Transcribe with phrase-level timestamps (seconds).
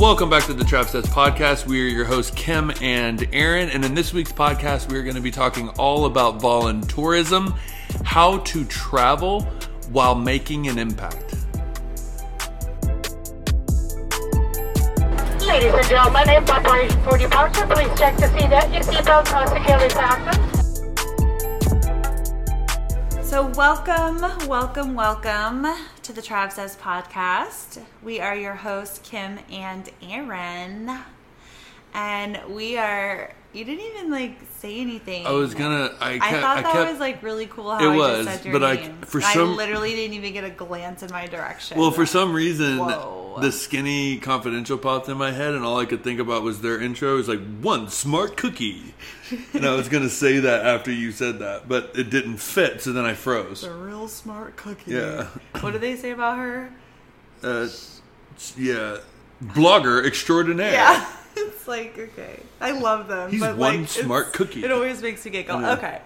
[0.00, 1.66] Welcome back to the Trav Sets Podcast.
[1.66, 3.68] We are your hosts, Kim and Aaron.
[3.68, 7.54] And in this week's podcast, we are going to be talking all about voluntourism,
[8.02, 9.42] how to travel
[9.92, 11.34] while making an impact.
[15.46, 19.46] Ladies and gentlemen, in preparation for departure, please check to see that your seatbelts are
[19.48, 20.49] securely fastened.
[23.30, 25.64] So, welcome, welcome, welcome
[26.02, 27.80] to the Trav Says podcast.
[28.02, 30.90] We are your hosts, Kim and Aaron.
[31.94, 35.26] And we are, you didn't even like say anything.
[35.26, 35.94] I was gonna.
[36.00, 38.36] I, I thought I that kept, was like really cool how It I was, just
[38.38, 39.00] said your but I- name.
[39.02, 41.78] for I some- literally didn't even get a glance in my direction.
[41.78, 43.38] Well, for some reason, Whoa.
[43.40, 46.80] the skinny confidential popped in my head, and all I could think about was their
[46.80, 47.14] intro.
[47.14, 48.94] It was like one smart cookie,
[49.52, 52.92] and I was gonna say that after you said that, but it didn't fit, so
[52.92, 53.64] then I froze.
[53.64, 54.92] a real smart cookie.
[54.92, 55.26] Yeah.
[55.60, 56.72] What do they say about her?
[57.42, 57.66] Uh,
[58.56, 58.98] yeah,
[59.42, 60.72] blogger extraordinaire.
[60.72, 61.10] Yeah.
[61.36, 62.40] It's like, okay.
[62.60, 63.30] I love them.
[63.30, 64.64] He's but one like, smart cookie.
[64.64, 65.60] It always makes me giggle.
[65.60, 65.72] Yeah.
[65.74, 66.00] Okay.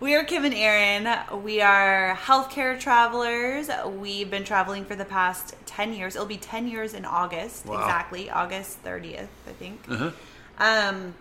[0.00, 1.42] We are Kim and Aaron.
[1.42, 3.68] We are healthcare travelers.
[4.00, 6.16] We've been traveling for the past 10 years.
[6.16, 7.66] It'll be 10 years in August.
[7.66, 7.80] Wow.
[7.80, 8.30] Exactly.
[8.30, 9.80] August 30th, I think.
[9.88, 10.10] Uh-huh.
[10.58, 11.14] Um,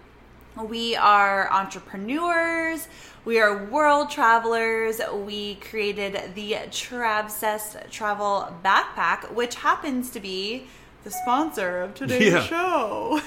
[0.68, 2.88] we are entrepreneurs.
[3.24, 5.00] We are world travelers.
[5.14, 10.68] We created the Travcest Travel Backpack, which happens to be
[11.04, 12.42] the sponsor of today's Yeah.
[12.44, 13.22] show.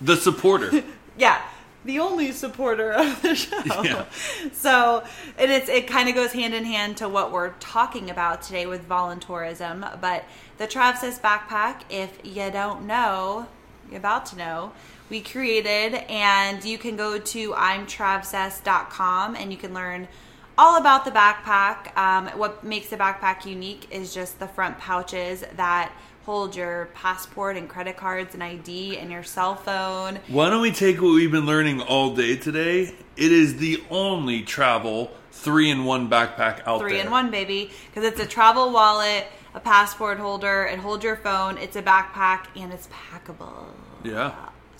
[0.00, 0.82] The supporter.
[1.18, 1.40] yeah,
[1.84, 3.82] the only supporter of the show.
[3.82, 4.04] Yeah.
[4.52, 5.04] So,
[5.38, 8.66] and it's it kind of goes hand in hand to what we're talking about today
[8.66, 10.00] with voluntourism.
[10.00, 10.24] But
[10.58, 13.46] the Travsys backpack, if you don't know,
[13.88, 14.72] you're about to know.
[15.08, 20.08] We created, and you can go to imtravsess.com and you can learn
[20.58, 21.96] all about the backpack.
[21.96, 25.92] Um, what makes the backpack unique is just the front pouches that
[26.26, 30.18] hold your passport and credit cards and ID and your cell phone.
[30.26, 32.92] Why don't we take what we've been learning all day today?
[33.16, 37.04] It is the only travel three in one backpack out three there.
[37.04, 37.70] in one, baby.
[37.86, 42.46] Because it's a travel wallet, a passport holder, it holds your phone, it's a backpack,
[42.56, 43.66] and it's packable.
[44.02, 44.34] Yeah.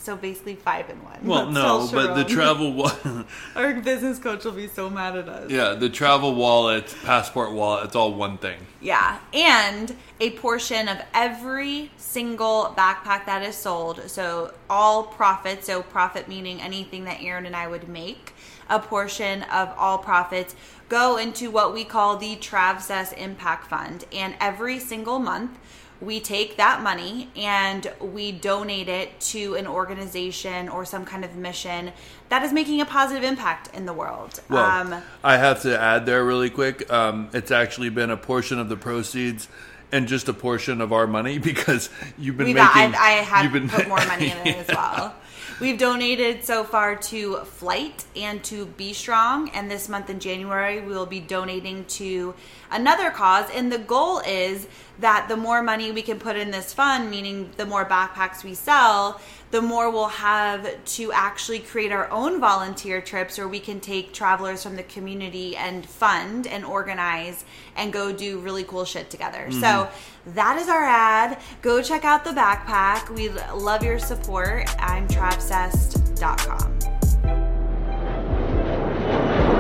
[0.06, 1.18] So basically five in one.
[1.24, 2.94] Well, Let's no, but the travel wa-
[3.56, 5.50] Our business coach will be so mad at us.
[5.50, 8.60] Yeah, the travel wallet, passport wallet, it's all one thing.
[8.80, 15.82] Yeah, and a portion of every single backpack that is sold, so all profit, so
[15.82, 18.32] profit meaning anything that Aaron and I would make,
[18.70, 20.54] a portion of all profits
[20.88, 24.04] go into what we call the Travsess Impact Fund.
[24.12, 25.58] And every single month,
[26.00, 31.36] we take that money and we donate it to an organization or some kind of
[31.36, 31.92] mission
[32.28, 34.40] that is making a positive impact in the world.
[34.50, 36.90] Well, um, I have to add there really quick.
[36.92, 39.48] Um, it's actually been a portion of the proceeds
[39.92, 42.60] and just a portion of our money because you've been making.
[42.60, 45.14] I, I had you've been put more money in it as well.
[45.58, 50.82] We've donated so far to Flight and to Be Strong, and this month in January
[50.82, 52.34] we will be donating to
[52.70, 53.48] another cause.
[53.54, 54.66] And the goal is
[54.98, 58.52] that the more money we can put in this fund, meaning the more backpacks we
[58.52, 59.18] sell,
[59.52, 64.12] the more we'll have to actually create our own volunteer trips where we can take
[64.12, 67.44] travelers from the community and fund and organize
[67.76, 69.50] and go do really cool shit together.
[69.52, 69.88] So
[70.34, 71.38] that is our ad.
[71.62, 73.08] Go check out the backpack.
[73.14, 74.66] We love your support.
[74.80, 76.78] I'm travcest.com.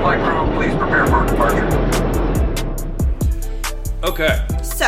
[0.00, 1.66] Flight crew, please prepare for departure.
[4.04, 4.46] okay.
[4.62, 4.86] So,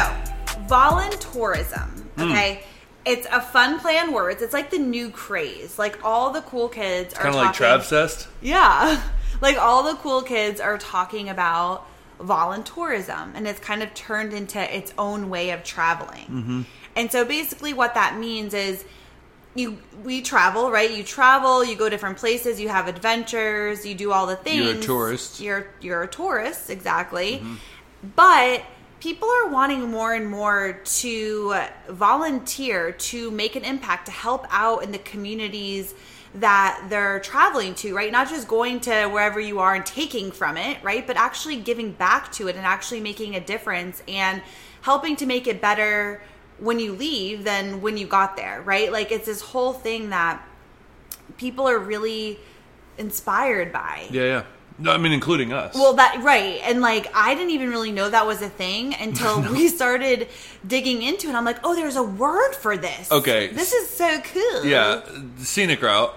[0.68, 2.22] voluntourism, Hmm.
[2.32, 2.62] okay?
[3.04, 4.42] It's a fun play on words.
[4.42, 5.78] It's like the new craze.
[5.78, 8.28] Like all the cool kids are Kind of like Travcest.
[8.40, 9.00] Yeah.
[9.40, 11.86] Like all the cool kids are talking about
[12.18, 16.24] voluntourism and it's kind of turned into its own way of traveling.
[16.24, 16.62] Mm-hmm.
[16.96, 18.84] And so basically what that means is
[19.54, 20.90] you we travel, right?
[20.90, 24.64] You travel, you go different places, you have adventures, you do all the things.
[24.64, 25.40] You're a tourist.
[25.40, 27.42] You're you're a tourist, exactly.
[28.16, 28.62] But
[29.00, 31.54] people are wanting more and more to
[31.88, 35.94] volunteer to make an impact to help out in the communities
[36.34, 38.10] that they're traveling to right?
[38.12, 41.06] Not just going to wherever you are and taking from it right?
[41.06, 44.42] But actually giving back to it and actually making a difference and
[44.82, 46.22] helping to make it better
[46.58, 48.92] when you leave than when you got there right?
[48.92, 50.44] Like it's this whole thing that
[51.36, 52.38] people are really
[52.98, 54.08] inspired by.
[54.10, 54.44] Yeah, yeah.
[54.78, 55.74] No, I mean, including us.
[55.74, 59.40] well, that right, and like I didn't even really know that was a thing until
[59.52, 60.28] we started
[60.66, 61.34] digging into it.
[61.34, 63.10] I'm like, oh, there's a word for this.
[63.10, 63.48] Okay.
[63.48, 64.64] this is so cool.
[64.64, 65.02] yeah,
[65.38, 66.14] scenic route.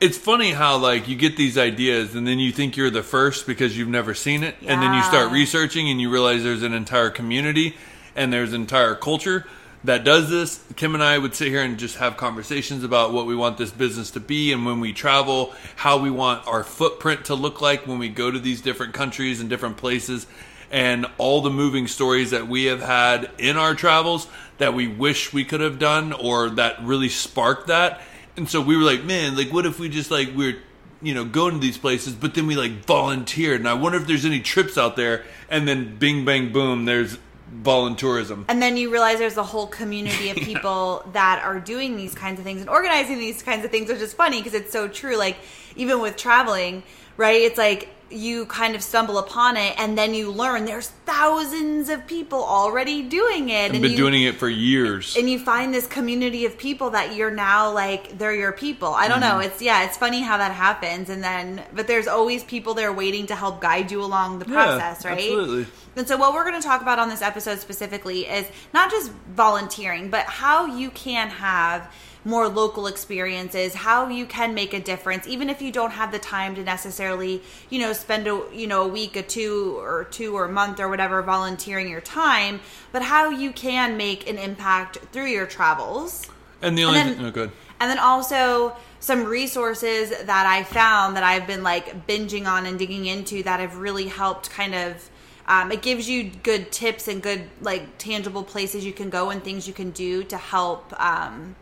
[0.00, 3.46] It's funny how like you get these ideas and then you think you're the first
[3.46, 6.74] because you've never seen it, and then you start researching and you realize there's an
[6.74, 7.76] entire community
[8.14, 9.46] and there's an entire culture
[9.84, 10.64] that does this.
[10.76, 13.70] Kim and I would sit here and just have conversations about what we want this
[13.70, 17.86] business to be and when we travel, how we want our footprint to look like
[17.86, 20.26] when we go to these different countries and different places,
[20.70, 24.26] and all the moving stories that we have had in our travels
[24.58, 28.00] that we wish we could have done or that really sparked that.
[28.36, 30.56] And so we were like, man, like, what if we just like, we're
[31.02, 34.06] you know going to these places but then we like volunteered and i wonder if
[34.06, 37.18] there's any trips out there and then bing bang boom there's
[37.62, 42.14] voluntourism And then you realize there's a whole community of people that are doing these
[42.14, 44.88] kinds of things and organizing these kinds of things, which is funny because it's so
[44.88, 45.16] true.
[45.16, 45.36] Like,
[45.76, 46.82] even with traveling,
[47.16, 47.40] right?
[47.40, 52.06] It's like you kind of stumble upon it and then you learn there's thousands of
[52.06, 53.72] people already doing it.
[53.72, 57.14] i've been you, doing it for years and you find this community of people that
[57.16, 59.42] you're now like they're your people i don't know Mm-hmm.
[59.50, 63.26] it's yeah it's funny how that happens and then but there's always people there waiting
[63.26, 65.66] to help guide you along the Yeah, process right absolutely.
[65.96, 69.10] and so what we're going to talk about on this episode specifically is not just
[69.34, 71.90] volunteering but how you can have
[72.24, 76.18] more local experiences how you can make a difference even if you don't have the
[76.18, 80.34] time to necessarily you know spend a you know a week or two or two
[80.36, 82.60] or a month or whatever volunteering your time
[82.92, 86.28] but how you can make an impact through your travels.
[86.62, 87.50] And the only and then- thing, oh good.
[87.80, 92.78] and then also some resources that I found that I've been like binging on and
[92.78, 95.10] digging into that have really helped kind of
[95.46, 99.44] um, it gives you good tips and good like tangible places you can go and
[99.44, 101.54] things you can do to help um,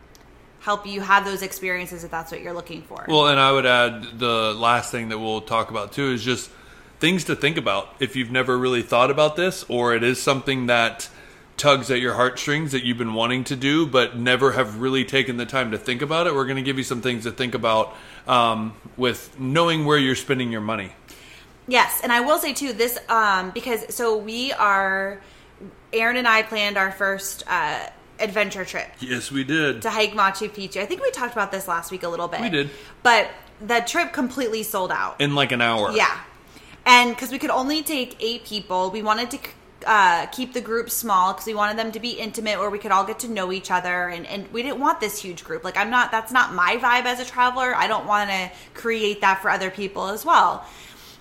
[0.63, 3.05] help you have those experiences if that's what you're looking for.
[3.07, 6.49] Well, and I would add the last thing that we'll talk about too is just
[6.99, 10.67] things to think about if you've never really thought about this or it is something
[10.67, 11.09] that
[11.57, 15.35] tugs at your heartstrings that you've been wanting to do but never have really taken
[15.35, 16.33] the time to think about it.
[16.33, 17.93] We're going to give you some things to think about
[18.25, 20.93] um, with knowing where you're spending your money.
[21.67, 25.19] Yes, and I will say too this um, because so we are
[25.91, 27.87] Aaron and I planned our first uh,
[28.23, 29.81] adventure trip Yes, we did.
[29.83, 30.81] to hike Machu Picchu.
[30.81, 32.41] I think we talked about this last week a little bit.
[32.41, 32.69] We did.
[33.03, 33.29] but
[33.61, 35.19] the trip completely sold out.
[35.21, 35.91] In like an hour.
[35.91, 36.19] Yeah.
[36.85, 39.39] And because we could only take eight people, we wanted to
[39.85, 42.91] uh, keep the group small because we wanted them to be intimate where we could
[42.91, 44.09] all get to know each other.
[44.09, 45.63] And, and we didn't want this huge group.
[45.63, 47.73] Like, I'm not, that's not my vibe as a traveler.
[47.75, 50.65] I don't want to create that for other people as well.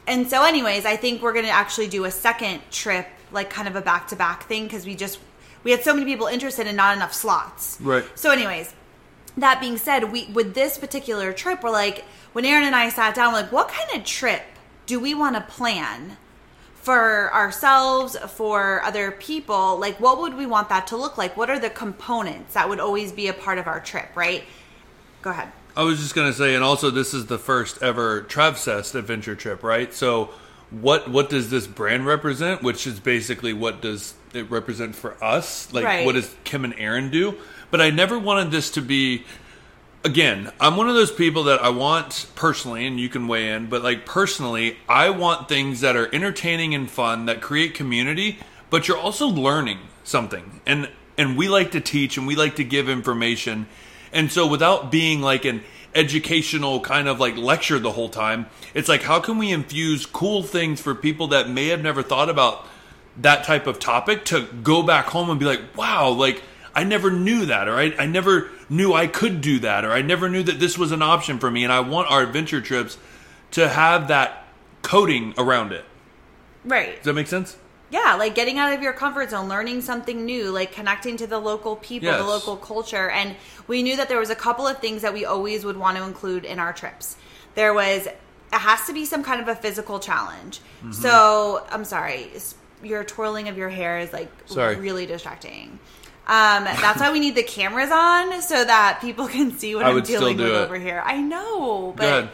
[0.08, 3.68] And so, anyways, I think we're going to actually do a second trip, like kind
[3.68, 5.20] of a back to back thing because we just,
[5.64, 7.78] we had so many people interested and not enough slots.
[7.80, 8.04] Right.
[8.14, 8.74] So, anyways,
[9.36, 13.14] that being said, we with this particular trip, we're like when Aaron and I sat
[13.14, 14.42] down, we're like, what kind of trip
[14.86, 16.16] do we want to plan
[16.74, 19.78] for ourselves, for other people?
[19.78, 21.36] Like, what would we want that to look like?
[21.36, 24.08] What are the components that would always be a part of our trip?
[24.16, 24.44] Right?
[25.22, 25.52] Go ahead.
[25.76, 29.62] I was just gonna say, and also this is the first ever Travcest adventure trip,
[29.62, 29.92] right?
[29.94, 30.30] So,
[30.70, 32.62] what what does this brand represent?
[32.62, 35.72] Which is basically what does it represent for us?
[35.72, 36.04] Like, Right.
[36.06, 37.34] what does Kim and Aaron do?
[37.70, 39.24] But I never wanted this to be.
[40.04, 43.66] Again, I'm one of those people that I want personally, and you can weigh in,
[43.66, 48.38] but like personally, I want things that are entertaining and fun that create community,
[48.68, 50.60] but you're also learning something.
[50.66, 53.66] And and we like to teach and we like to give information.
[54.12, 55.62] And so without being like an
[55.94, 60.42] educational kind of like lecture the whole time, it's like how can we infuse cool
[60.42, 62.66] things for people that may have never thought about
[63.18, 66.42] that type of topic to go back home and be like, wow, like
[66.74, 70.02] I never knew that, or I, I never knew I could do that, or I
[70.02, 71.64] never knew that this was an option for me.
[71.64, 72.96] And I want our adventure trips
[73.52, 74.44] to have that
[74.80, 75.84] coating around it.
[76.64, 76.96] Right.
[76.96, 77.56] Does that make sense?
[77.90, 81.38] Yeah, like getting out of your comfort zone, learning something new, like connecting to the
[81.38, 82.18] local people, Yes.
[82.18, 83.10] the local culture.
[83.10, 85.98] And we knew that there was a couple of things that we always would want
[85.98, 87.16] to include in our trips.
[87.54, 90.60] There was it has to be some kind of a physical challenge.
[90.78, 90.92] Mm-hmm.
[90.92, 92.30] So, I'm sorry,
[92.82, 94.76] your twirling of your hair is like Sorry.
[94.76, 95.78] really distracting.
[96.26, 99.90] Um, that's why we need the cameras on so that people can see what I
[99.90, 100.52] I'm dealing with it.
[100.52, 101.02] over here.
[101.04, 102.24] I know, but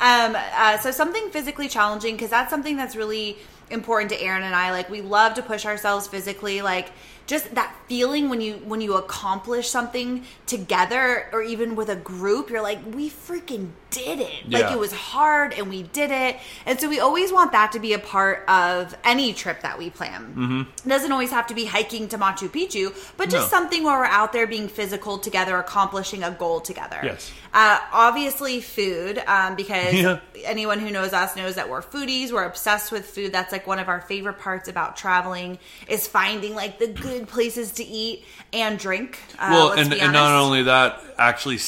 [0.00, 3.38] um, uh, so something physically challenging because that's something that's really
[3.70, 4.70] important to Aaron and I.
[4.72, 6.62] Like we love to push ourselves physically.
[6.62, 6.90] Like
[7.26, 12.50] just that feeling when you when you accomplish something together or even with a group,
[12.50, 14.50] you're like, we freaking did it.
[14.50, 16.36] Like it was hard and we did it.
[16.66, 19.90] And so we always want that to be a part of any trip that we
[19.90, 20.26] plan.
[20.36, 20.60] Mm-hmm.
[20.60, 23.58] It doesn't always have to be hiking to Machu Picchu, but just No.
[23.58, 27.00] something where we're out there being physical together, accomplishing a goal together.
[27.02, 27.30] Yes.
[27.54, 30.20] Uh, obviously, food, um, because Yeah.
[30.44, 32.30] anyone who knows us knows that we're foodies.
[32.30, 33.32] We're obsessed with food.
[33.32, 37.72] That's like one of our favorite parts about traveling is finding like the good places
[37.72, 39.18] to eat and drink.
[39.38, 41.58] Uh, well, and, and not only that, actually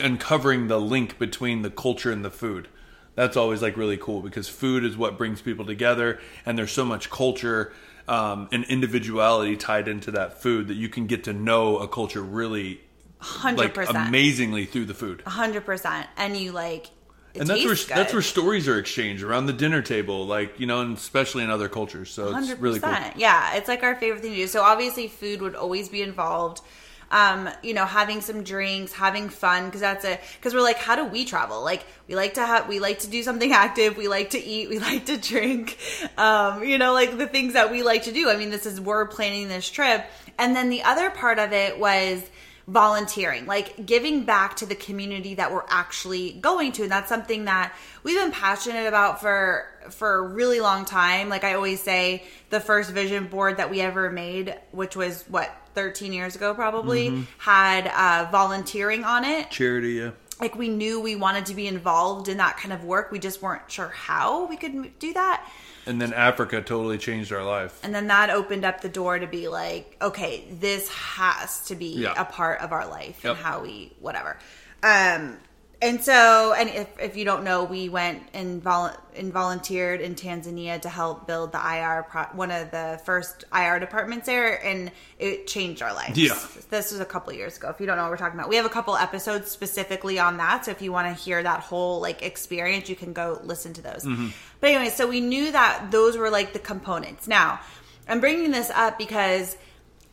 [0.00, 2.68] uncovering the link between the culture and the food.
[3.14, 6.84] That's always like really cool because food is what brings people together, and there's so
[6.84, 7.72] much culture
[8.08, 12.22] um, and individuality tied into that food that you can get to know a culture
[12.22, 12.80] really
[13.18, 14.08] Hundred like percent.
[14.08, 15.22] amazingly through the food.
[15.26, 16.06] hundred percent.
[16.18, 16.90] And you like
[17.34, 20.66] and that's where tastes that's where stories are exchanged around the dinner table, like you
[20.66, 22.10] know, and especially in other cultures.
[22.10, 22.94] So it's Hundred really cool.
[23.16, 24.46] Yeah, it's like our favorite thing to do.
[24.46, 26.60] So obviously, food would always be involved.
[27.10, 30.96] Um, you know, having some drinks, having fun, because that's a because we're like, how
[30.96, 31.62] do we travel?
[31.62, 34.68] Like, we like to have, we like to do something active, we like to eat,
[34.68, 35.78] we like to drink.
[36.18, 38.28] Um, you know, like the things that we like to do.
[38.28, 40.04] I mean, this is we're planning this trip,
[40.38, 42.22] and then the other part of it was
[42.68, 46.82] volunteering, like giving back to the community that we're actually going to.
[46.82, 47.72] And that's something that
[48.02, 51.28] we've been passionate about for for a really long time.
[51.28, 55.54] Like I always say, the first vision board that we ever made, which was what
[55.76, 60.10] 13 years ago probably, had uh, volunteering on it Charity, yeah.
[60.40, 63.40] like we knew we wanted to be involved in that kind of work we just
[63.42, 65.46] weren't sure how we could do that
[65.86, 67.78] And then Africa totally changed our life.
[67.84, 71.88] and then that opened up the door to be like okay this has to be
[72.02, 72.14] Yeah.
[72.16, 73.36] a part of our life Yep.
[73.36, 74.36] and how we whatever
[74.82, 75.36] um
[75.82, 80.14] and so and if, if you don't know we went and, vol- and volunteered in
[80.14, 84.90] tanzania to help build the ir pro- one of the first ir departments there and
[85.18, 86.18] it changed our lives.
[86.18, 86.38] Yeah.
[86.70, 88.48] this was a couple years ago if you don't know what we're talking about.
[88.48, 91.60] We have a couple episodes specifically on that so if you want to hear that
[91.60, 94.04] whole like experience you can go listen to those.
[94.04, 94.28] Mm-hmm.
[94.60, 97.28] But anyway so we knew that those were like the components.
[97.28, 97.60] Now
[98.08, 99.56] i'm bringing this up because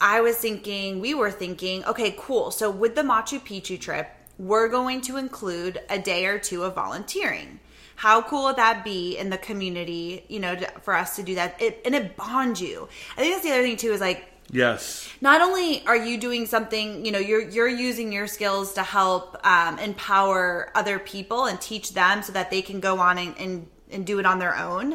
[0.02, 4.08] i was thinking we were thinking okay cool so with the machu picchu trip
[4.48, 7.60] we're going to include a day or two of volunteering.
[7.96, 11.36] How cool would that be in the community you know to, for us to do
[11.36, 11.62] that?
[11.62, 12.88] It, and it bonds you.
[13.14, 15.10] I think that's the other thing too is like Yes.
[15.22, 19.38] not only are you doing something you know you're you're using your skills to help
[19.48, 23.68] um, empower other people and teach them so that they can go on and and,
[23.90, 24.94] and do it on their own.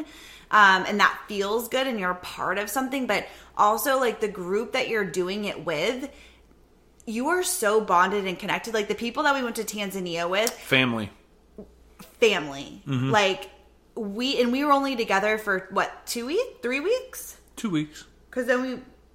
[0.51, 3.27] Um, and that feels good and you're a part of something but
[3.57, 6.09] also like the group that you're doing it with
[7.09, 10.49] you are so bonded and connected like the people that we went to tanzania with
[10.51, 11.09] Family.
[12.19, 13.09] family Mm-hmm.
[13.11, 13.49] like
[13.95, 18.05] we and we were only together for what two weeks three weeks Two weeks.
[18.29, 18.61] because then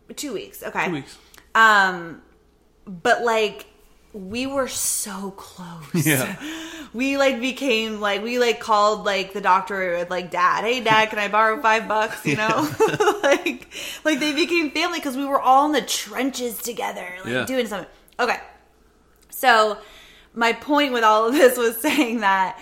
[0.09, 1.17] we two weeks okay Two weeks.
[1.55, 2.21] um,
[2.87, 3.67] but like
[4.15, 6.07] we were so close.
[6.07, 6.37] Yeah.
[6.95, 11.11] We like became like we like called like the doctor with like dad, hey dad,
[11.11, 12.25] can I borrow five bucks?
[12.25, 12.71] You know,
[13.25, 13.67] like
[14.05, 17.47] like they became family because we were all in the trenches together, like Yeah.
[17.47, 17.89] doing something.
[18.21, 18.39] Okay,
[19.31, 19.77] so
[20.35, 22.61] my point with all of this was saying that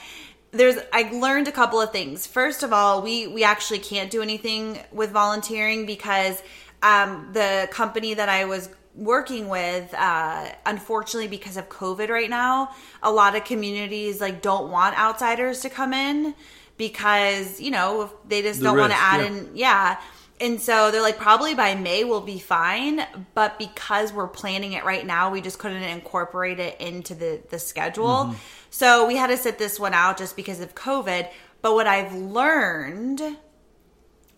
[0.53, 2.27] there's I learned a couple of things.
[2.27, 6.43] First of all, we we actually can't do anything with volunteering because
[6.83, 12.71] um, the company that I was working with uh, unfortunately because of covid right now
[13.03, 16.35] a lot of communities like don't want outsiders to come in
[16.77, 19.27] because you know they just The don't want to add yeah.
[19.27, 20.01] in yeah
[20.41, 24.85] and so they're like probably by may we'll be fine but because we're planning it
[24.85, 28.35] right now we just couldn't incorporate it into the the schedule Mm-hmm.
[28.71, 31.29] so we had to sit this one out just because of covid
[31.63, 33.23] but what i've learned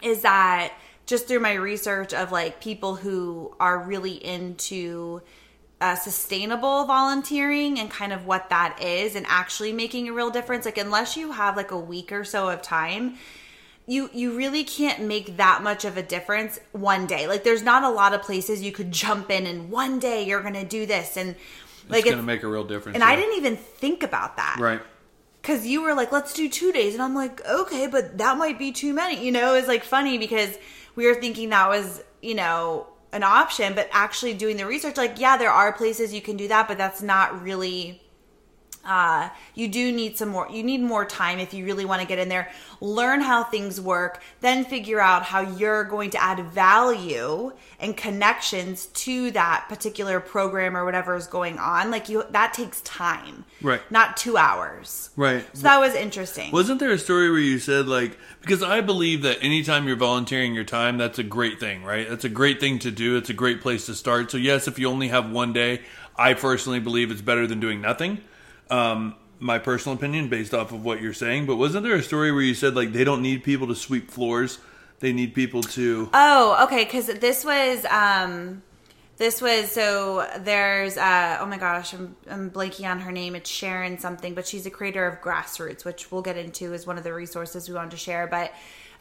[0.02, 0.72] is that
[1.06, 5.20] just through my research of like people who are really into
[5.80, 10.64] uh, sustainable volunteering and kind of what that is and actually making a real difference
[10.64, 13.16] like unless you have like a week or so of time
[13.86, 17.82] you you really can't make that much of a difference one day like there's not
[17.82, 21.18] a lot of places you could jump in and one day you're gonna do this
[21.18, 21.34] and
[21.90, 22.94] like it's to make a real difference.
[22.94, 24.80] and i didn't even think about that Right.
[25.42, 26.94] because you were like, let's do two days.
[26.94, 29.22] And I'm like, okay, but that might be too many.
[29.22, 30.56] You know, it's like funny because
[30.94, 35.18] we were thinking that was, you know, an option, but actually doing the research, like,
[35.18, 38.00] yeah, there are places you can do that, but that's not really.
[38.84, 40.48] Uh, you do need some more.
[40.50, 42.50] You need more time if you really want to get in there,
[42.80, 48.86] learn how things work, then figure out how you're going to add value and connections
[48.86, 51.90] to that particular program or whatever is going on.
[51.90, 53.80] Like you, that takes time, Right.
[53.90, 55.44] Not two hours, Right.
[55.54, 56.52] so that was interesting.
[56.52, 60.54] Wasn't there a story where you said like because I believe that anytime you're volunteering
[60.54, 62.08] your time, that's a great thing, right?
[62.08, 63.16] That's a great thing to do.
[63.16, 64.30] It's a great place to start.
[64.30, 65.80] So yes, if you only have one day,
[66.16, 68.20] I personally believe it's better than doing nothing.
[68.70, 71.46] Um, my personal opinion, based off of what you're saying.
[71.46, 74.10] But wasn't there a story where you said like they don't need people to sweep
[74.10, 74.58] floors?
[75.00, 76.08] They need people to.
[76.14, 78.62] oh, okay, because this was um,
[79.16, 83.34] this was so there's uh, oh my gosh, I'm I'm blanking on her name.
[83.34, 86.96] It's Sharon something, but she's a creator of Grassroots, which we'll get into as one
[86.96, 88.26] of the resources we wanted to share.
[88.26, 88.52] But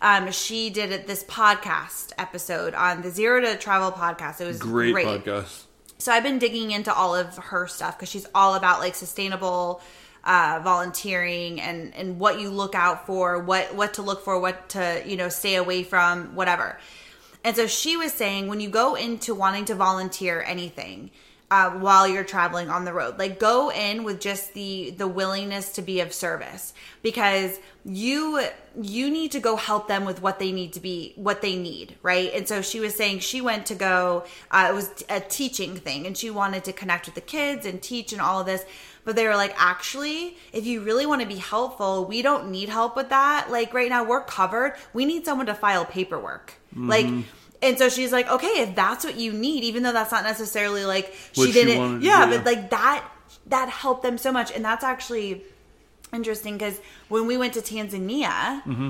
[0.02, 4.42] um, she did this podcast episode on the Zero to Travel podcast.
[4.42, 5.08] It was Great, great.
[5.08, 5.64] podcast.
[6.04, 9.82] So I've been digging into all of her stuff because she's all about like sustainable
[10.26, 14.70] uh, volunteering and and what you look out for, what what to look for, what
[14.70, 16.78] to you know stay away from, whatever.
[17.46, 21.10] And so she was saying when you go into wanting to volunteer anything,
[21.54, 23.20] uh, while you're traveling on the road.
[23.20, 28.44] Like go in with just the the willingness to be of service because you
[28.82, 31.96] you need to go help them with what they need to be what they need
[32.02, 32.34] right?
[32.34, 36.08] And so she was saying she went to go uh, it was a teaching thing
[36.08, 38.66] and she wanted to connect with the kids and teach and all of this.
[39.06, 42.70] But they were like actually if you really want to be helpful we don't need
[42.70, 43.52] help with that.
[43.52, 44.74] Like right now we're covered.
[44.92, 46.56] We need someone to file paperwork.
[46.76, 47.06] Like
[47.64, 50.86] and so she's like, okay, if that's what you need, even though that's not necessarily
[50.86, 53.04] like What she didn't, yeah, but like that
[53.48, 55.42] that helped them so much, and that's actually
[56.14, 56.80] interesting because
[57.10, 58.90] when we went to Tanzania, Mm-hmm.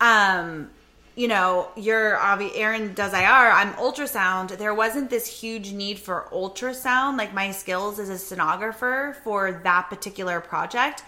[0.00, 0.70] um,
[1.16, 3.18] you know, you're obvi- Aaron does IR,
[3.50, 4.56] I'm ultrasound.
[4.56, 9.88] There wasn't this huge need for ultrasound, like my skills as a sonographer for that
[9.90, 11.02] particular project.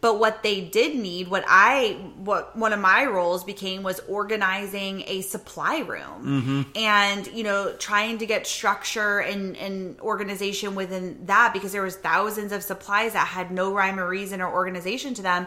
[0.00, 5.04] But what they did need, what I, what one of my roles became was organizing
[5.06, 6.62] a supply room mm-hmm.
[6.74, 11.96] and, you know, trying to get structure and, and organization within that because there was
[11.96, 15.46] thousands of supplies that had no rhyme or reason or organization to them.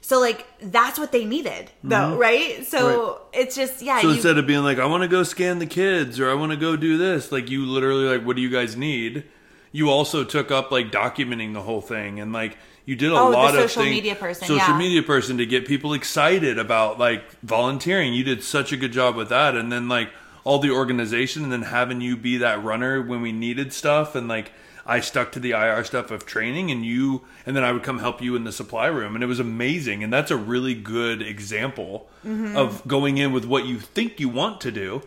[0.00, 2.18] So like that's what they needed though, mm-hmm.
[2.18, 2.66] right?
[2.66, 4.00] So it's just yeah.
[4.00, 6.34] So you- instead of being like, I want to go scan the kids or I
[6.34, 9.24] want to go do this, like you literally like, what do you guys need?
[9.72, 12.56] You also took up like documenting the whole thing and like
[12.88, 14.78] you did a Oh, lot of social thing- media person, social yeah.
[14.78, 18.14] media person to get people excited about like volunteering.
[18.14, 20.08] You did such a good job with that, and then like
[20.44, 24.26] all the organization, and then having you be that runner when we needed stuff, and
[24.26, 24.52] like
[24.86, 27.98] I stuck to the IR stuff of training, and you, and then I would come
[27.98, 30.02] help you in the supply room, and it was amazing.
[30.02, 32.56] And that's a really good example Mm-hmm.
[32.56, 35.02] of going in with what you think you want to do,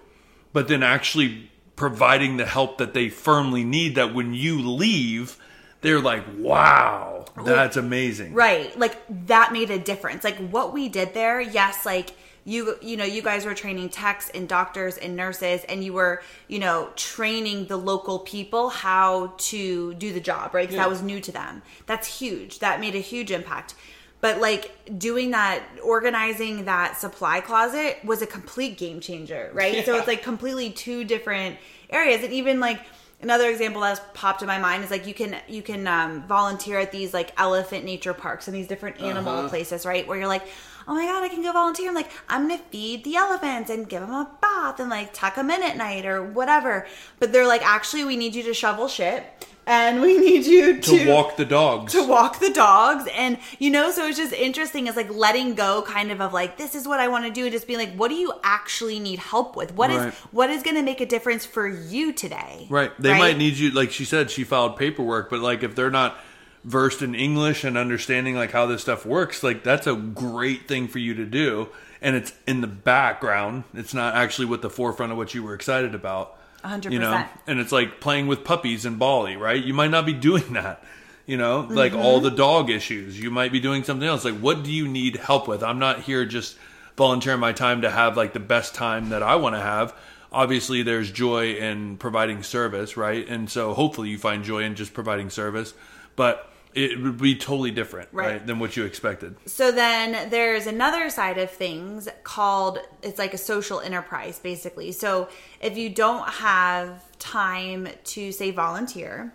[0.54, 3.96] but then actually providing the help that they firmly need.
[3.96, 5.36] That when you leave,
[5.82, 8.78] they're like, "Wow, that's amazing." Right.
[8.78, 8.98] Like
[9.28, 10.24] that made a difference.
[10.24, 12.12] Like what we did there, yes, like
[12.44, 16.24] you you know, you guys were training techs and doctors and nurses and you were,
[16.48, 20.68] you know, training the local people how to do the job, right?
[20.68, 21.62] 'Cause that was new to them.
[21.86, 22.60] That's huge.
[22.60, 23.76] That made a huge impact.
[24.22, 29.84] But like doing that, organizing that supply closet was a complete game changer, right?
[29.86, 31.58] So it's like completely two different
[31.90, 32.24] areas.
[32.24, 32.80] And even like
[33.22, 36.80] another example that's popped in my mind is like you can you can um, volunteer
[36.80, 40.08] at these like elephant nature parks and these different animal places, right?
[40.08, 40.46] Where you're like,
[40.88, 41.90] oh my god, I can go volunteer.
[41.90, 45.36] I'm like, I'm gonna feed the elephants and give them a bath and like tuck
[45.36, 46.88] them in at night or whatever.
[47.20, 49.24] But they're like, actually, we need you to shovel shit
[49.72, 51.94] and we need you To to, walk the dogs.
[51.94, 55.82] to walk the dogs and you know so it's just interesting it's like letting go
[55.84, 57.94] kind of of like this is what i want to do and just being like
[57.96, 60.14] what do you actually need help with What is Right.
[60.32, 62.92] what is going to make a difference for you today Right.
[63.00, 66.18] They might need you, like she said, she filed paperwork, but like if they're not
[66.64, 70.88] versed in English and understanding like how this stuff works, like that's a great thing
[70.88, 71.70] for you to do.
[72.02, 73.64] And it's in the background.
[73.74, 76.38] It's not actually with the forefront of what you were excited about.
[76.64, 76.92] 100%.
[76.92, 79.64] You know, and it's like playing with puppies in Bali, right?
[79.64, 80.84] You might not be doing that.
[81.28, 82.24] You know, like all Mm-hmm.
[82.26, 83.20] the dog issues.
[83.20, 84.26] You might be doing something else.
[84.26, 85.64] Like, what do you need help with?
[85.64, 86.58] I'm not here just
[86.98, 89.94] volunteering my time to have like the best time that I want to have.
[90.34, 93.26] Obviously, there's joy in providing service, right?
[93.30, 95.74] And so hopefully you find joy in just providing service,
[96.16, 98.32] but it would be totally different, Right.
[98.34, 99.36] right, than what you expected.
[99.46, 105.28] so then there's another side of things called it's like a social enterprise basically so
[105.62, 109.34] if you don't have time to say volunteer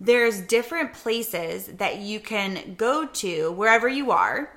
[0.00, 4.50] there's different places that you can go to wherever you are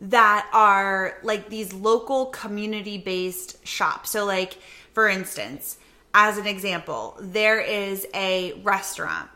[0.00, 4.10] that are like these local community based shops.
[4.10, 4.56] So, like,
[4.94, 5.78] for instance,
[6.14, 9.28] as an example, there is a restaurant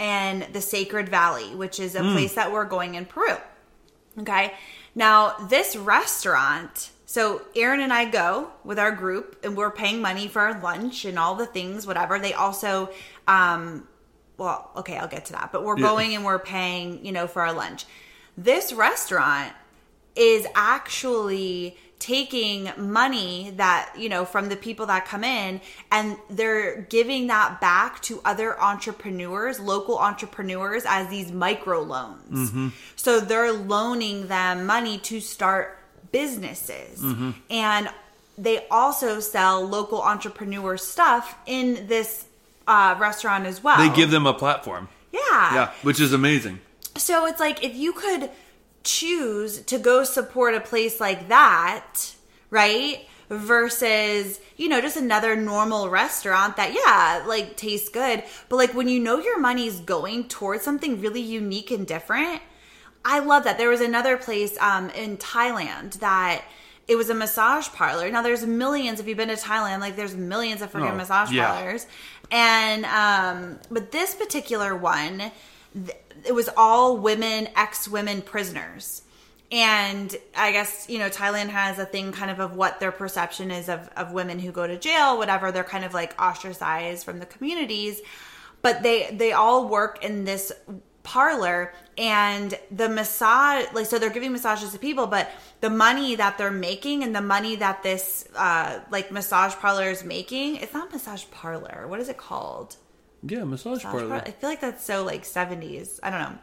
[0.00, 3.36] in the Sacred Valley, which is a place that we're going in Peru.
[4.18, 4.54] Okay.
[4.94, 10.26] Now, this restaurant, so Aaron and I go with our group and we're paying money
[10.26, 12.18] for our lunch and all the things, whatever.
[12.18, 12.90] They also,
[13.28, 13.86] um,
[14.38, 15.86] well, okay, I'll get to that, but we're Yeah.
[15.86, 17.84] going and we're paying, you know, for our lunch.
[18.36, 19.52] This restaurant
[20.16, 25.60] is actually taking money that you know from the people that come in
[25.92, 32.72] and they're giving that back to other entrepreneurs local entrepreneurs as these micro loans.
[32.96, 35.78] So they're loaning them money to start
[36.10, 37.02] businesses.
[37.50, 37.88] And
[38.38, 42.24] they also sell local entrepreneur stuff in this
[42.66, 43.76] uh, restaurant as well.
[43.78, 44.88] They give them a platform.
[45.12, 45.54] yeah.
[45.54, 46.60] Yeah, which is amazing.
[46.96, 48.30] so it's like if you could
[48.98, 52.14] choose to go support a place like that,
[52.50, 53.06] right?
[53.28, 58.24] Versus, you know, just another normal restaurant that, yeah, like tastes good.
[58.48, 62.42] But like when you know your money's going towards something really unique and different,
[63.04, 63.56] I love that.
[63.56, 66.42] There was another place um, in Thailand that
[66.88, 68.10] it was a massage parlor.
[68.10, 68.98] Now there's millions.
[69.00, 71.52] If you've been to Thailand, like there's millions of freaking Oh, massage yeah.
[71.54, 71.86] parlors,
[72.32, 75.30] and um, but this particular one,
[76.24, 79.02] it was all women, ex-women prisoners.
[79.52, 83.50] And I guess, you know, Thailand has a thing kind of of what their perception
[83.50, 85.50] is of, of women who go to jail, whatever.
[85.50, 88.00] They're kind of like ostracized from the communities.
[88.62, 90.52] But they they all work in this
[91.02, 95.30] parlor and the massage like so they're giving massages to people but
[95.62, 100.04] the money that they're making and the money that this uh like massage parlor is
[100.04, 102.76] making it's not massage parlor what is it called
[103.22, 104.08] Yeah, massage Massage parlor.
[104.08, 104.24] parlor?
[104.26, 106.00] I feel like that's so like 70s.
[106.02, 106.38] I don't know.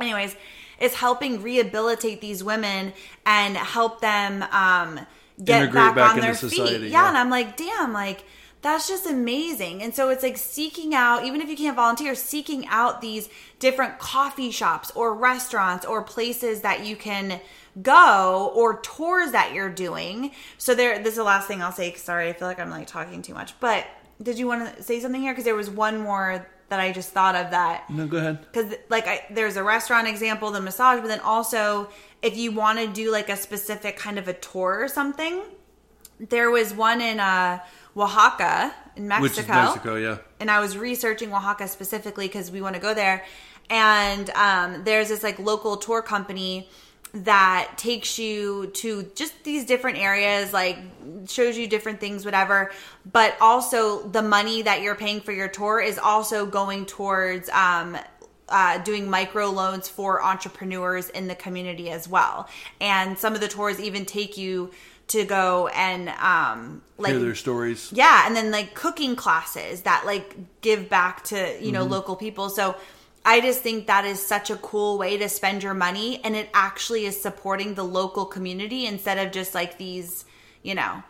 [0.00, 0.36] Anyways,
[0.80, 2.92] it's helping rehabilitate these women
[3.24, 5.00] and help them um,
[5.42, 6.90] get back, back on their society, feet.
[6.90, 7.08] Yeah, yeah.
[7.08, 8.24] and I'm like, damn, like
[8.64, 9.82] that's just amazing.
[9.82, 13.98] And so it's like seeking out, even if you can't volunteer, seeking out these different
[13.98, 17.40] coffee shops or restaurants or places that you can
[17.82, 20.30] go or tours that you're doing.
[20.56, 21.92] So there, this is the last thing I'll say.
[21.92, 23.52] Sorry, I feel like I'm like talking too much.
[23.60, 23.86] But
[24.24, 25.32] did you want to say something here?
[25.32, 28.40] Because there was one more that I just thought of that No, go ahead.
[28.40, 31.88] because like I, there's a restaurant example the massage but then also
[32.22, 35.42] if you want to do like a specific kind of a tour or something
[36.18, 37.60] there was one in uh
[37.96, 40.16] oaxaca in mexico, Which is Mexico, yeah.
[40.40, 43.24] and i was researching oaxaca specifically because we want to go there
[43.70, 46.68] and um, there's this like local tour company
[47.14, 50.76] that takes you to just these different areas like
[51.28, 52.72] shows you different things whatever
[53.10, 57.96] but also the money that you're paying for your tour is also going towards um,
[58.48, 62.48] uh, doing micro loans for entrepreneurs in the community as well
[62.80, 64.70] and some of the tours even take you
[65.06, 67.90] to go and um like Hear their stories.
[67.92, 71.92] yeah, and then like cooking classes that like give back to, you know, Mm-hmm.
[71.92, 72.48] local people.
[72.48, 72.74] So
[73.24, 76.50] I just think that is such a cool way to spend your money and it
[76.52, 80.24] actually is supporting the local community instead of just like these,
[80.62, 81.02] you know.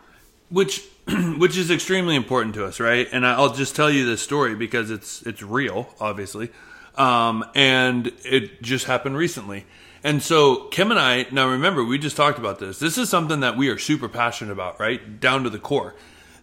[0.49, 0.83] which
[1.37, 3.07] which is extremely important to us, right?
[3.11, 6.49] And I'll just tell you this story because it's it's real, obviously,
[6.95, 9.65] um, and it just happened recently.
[10.03, 12.79] And so Kim and I now remember we just talked about this.
[12.79, 15.19] This is something that we are super passionate about, right?
[15.19, 15.95] Down to the core.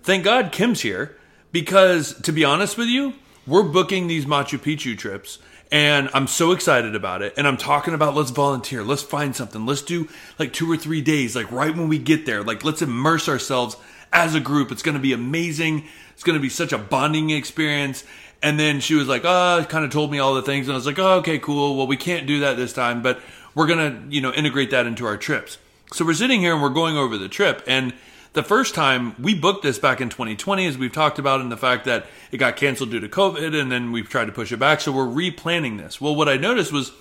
[0.02, 1.16] Thank God Kim's here
[1.52, 3.14] because to be honest with you,
[3.46, 5.38] we're booking these Machu Picchu trips
[5.72, 7.32] and I'm so excited about it.
[7.38, 10.06] And I'm talking about let's volunteer, let's find something, let's do
[10.38, 13.76] like two or three days, like right when we get there, like let's immerse ourselves
[14.12, 14.70] as a group.
[14.70, 15.85] It's going to be amazing.
[16.12, 18.04] It's going to be such a bonding experience.
[18.42, 20.68] And then she was like, ah, oh, kind of told me all the things.
[20.68, 21.76] And I was like, oh, okay, cool.
[21.76, 23.22] Well, we can't do that this time, but
[23.54, 25.56] we're going to, you know, integrate that into our trips.
[25.94, 27.62] So we're sitting here and we're going over the trip.
[27.66, 27.94] And
[28.33, 31.57] the first time we booked this back in 2020, as we've talked about, in the
[31.57, 34.59] fact that it got canceled due to COVID and then we've tried to push it
[34.59, 34.81] back.
[34.81, 36.01] So we're replanning this.
[36.01, 36.92] Well, what I noticed was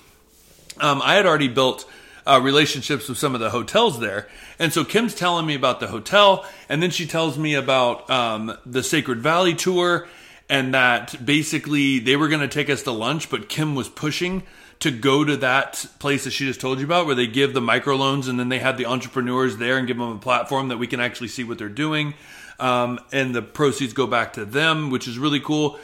[0.80, 1.90] um, I had already built
[2.26, 4.28] uh, relationships with some of the hotels there.
[4.60, 8.58] And so Kim's telling me about the hotel, and then she tells me about um,
[8.66, 10.08] the Sacred Valley tour,
[10.50, 14.44] and that basically they were going to take us to lunch, but Kim was pushing
[14.82, 17.62] to go to that place that she just told you about, where they give the
[17.62, 20.88] microloans, and then they have the entrepreneurs there and give them a platform that we
[20.88, 22.14] can actually see what they're doing.
[22.60, 25.80] Um, and the proceeds go back to them, which is really cool.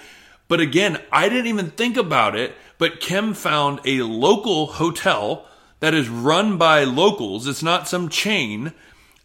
[0.47, 2.55] But again, I didn't even think about it.
[2.77, 5.45] But Kim found a local hotel
[5.79, 7.47] that is run by locals.
[7.47, 8.73] It's not some chain.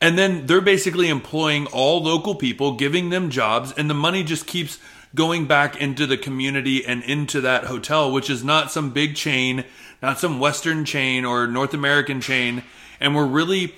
[0.01, 4.47] And then they're basically employing all local people, giving them jobs, and the money just
[4.47, 4.79] keeps
[5.15, 9.65] going back into the community and into that hotel, which is not some big chain,
[10.01, 12.63] not some Western chain or North American chain.
[13.01, 13.75] And we're really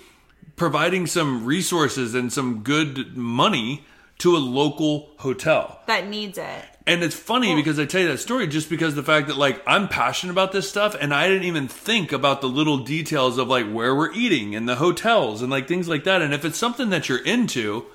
[0.56, 3.84] providing some resources and some good money
[4.18, 5.80] to a local hotel.
[5.86, 6.64] That needs it.
[6.86, 9.62] And it's funny because I tell you that story just because the fact that like
[9.66, 13.48] I'm passionate about this stuff and I didn't even think about the little details of
[13.48, 16.20] like where we're eating and the hotels and like things like that.
[16.20, 17.86] And if it's something that you're into,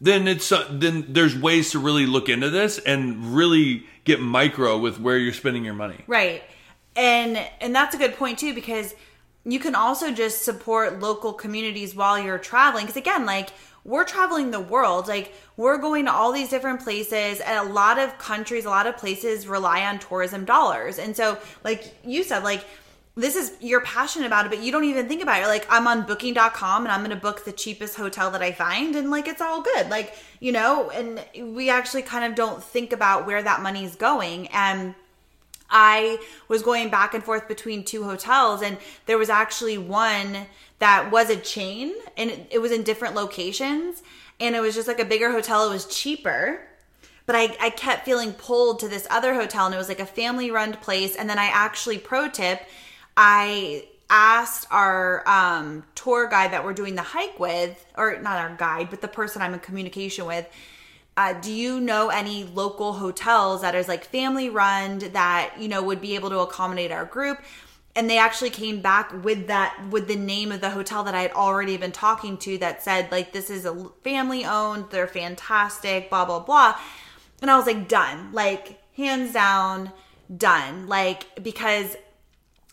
[0.00, 4.78] then it's uh, then there's ways to really look into this and really get micro
[4.78, 6.04] with where you're spending your money.
[6.06, 6.42] Right.
[6.96, 8.94] And and that's a good point too because
[9.44, 13.50] you can also just support local communities while you're traveling because again like
[13.84, 17.98] we're traveling the world like we're going to all these different places and a lot
[17.98, 22.42] of countries a lot of places rely on tourism dollars and so like you said
[22.42, 22.66] like
[23.18, 25.86] this is you're passionate about it but you don't even think about it like i'm
[25.86, 29.40] on booking.com and i'm to book the cheapest hotel that i find and like it's
[29.40, 33.60] all good like you know and we actually kind of don't think about where that
[33.60, 34.94] money is going and
[35.70, 40.46] I was going back and forth between two hotels, and there was actually one
[40.78, 44.02] that was a chain, and it, it was in different locations,
[44.40, 45.68] and it was just like a bigger hotel.
[45.68, 46.60] It was cheaper,
[47.26, 50.06] but I, I kept feeling pulled to this other hotel, and it was like a
[50.06, 51.14] family run place.
[51.14, 52.62] And then I actually pro tip,
[53.20, 58.54] I asked our um, tour guide that we're doing the hike with, or not our
[58.56, 60.46] guide, but the person I'm in communication with.
[61.16, 65.82] Uh, do you know any local hotels that is like family run that you know
[65.82, 67.40] would be able to accommodate our group?
[67.96, 71.22] And they actually came back with that with the name of the hotel that I
[71.22, 76.08] had already been talking to that said like this is a family owned, they're fantastic,
[76.08, 76.78] blah blah blah.
[77.42, 79.90] And I was like done, like hands down,
[80.36, 81.96] done, like because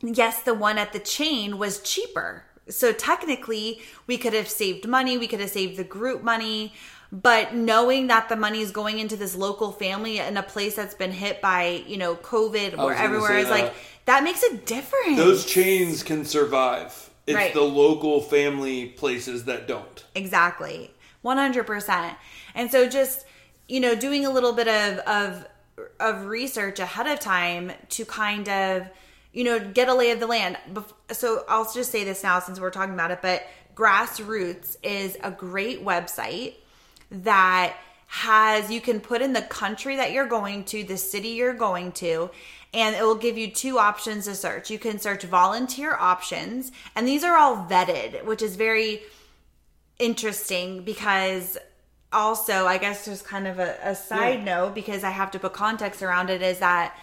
[0.02, 2.44] yes, the one at the chain was cheaper.
[2.68, 6.74] So technically, we could have saved money, we could have saved the group money,
[7.12, 10.96] but knowing that the money is going into this local family in a place that's
[10.96, 13.76] been hit by, you know, COVID or everywhere is like that.
[14.06, 15.18] that makes a difference.
[15.18, 17.10] Those chains can survive.
[17.28, 17.54] It's Right.
[17.54, 20.04] the local family places that don't.
[20.16, 20.92] Exactly.
[21.24, 22.16] 100%.
[22.54, 23.26] And so just,
[23.68, 25.48] you know, doing a little bit of of
[26.00, 28.88] of research ahead of time to kind of,
[29.36, 30.58] you know, get a lay of the land.
[31.12, 33.46] So I'll just say this now since we're talking about it, but
[33.76, 36.54] Grassroots is a great website
[37.12, 37.76] that
[38.08, 41.92] has you can put in the country that you're going to, the city you're going
[41.92, 42.32] to,
[42.74, 44.72] and it will give you two options to search.
[44.72, 49.02] You can search volunteer options, and these are all vetted, which is very
[50.00, 51.58] interesting because
[52.12, 55.54] also i guess there's kind of a, a side note because i have to put
[55.54, 56.98] context around it is that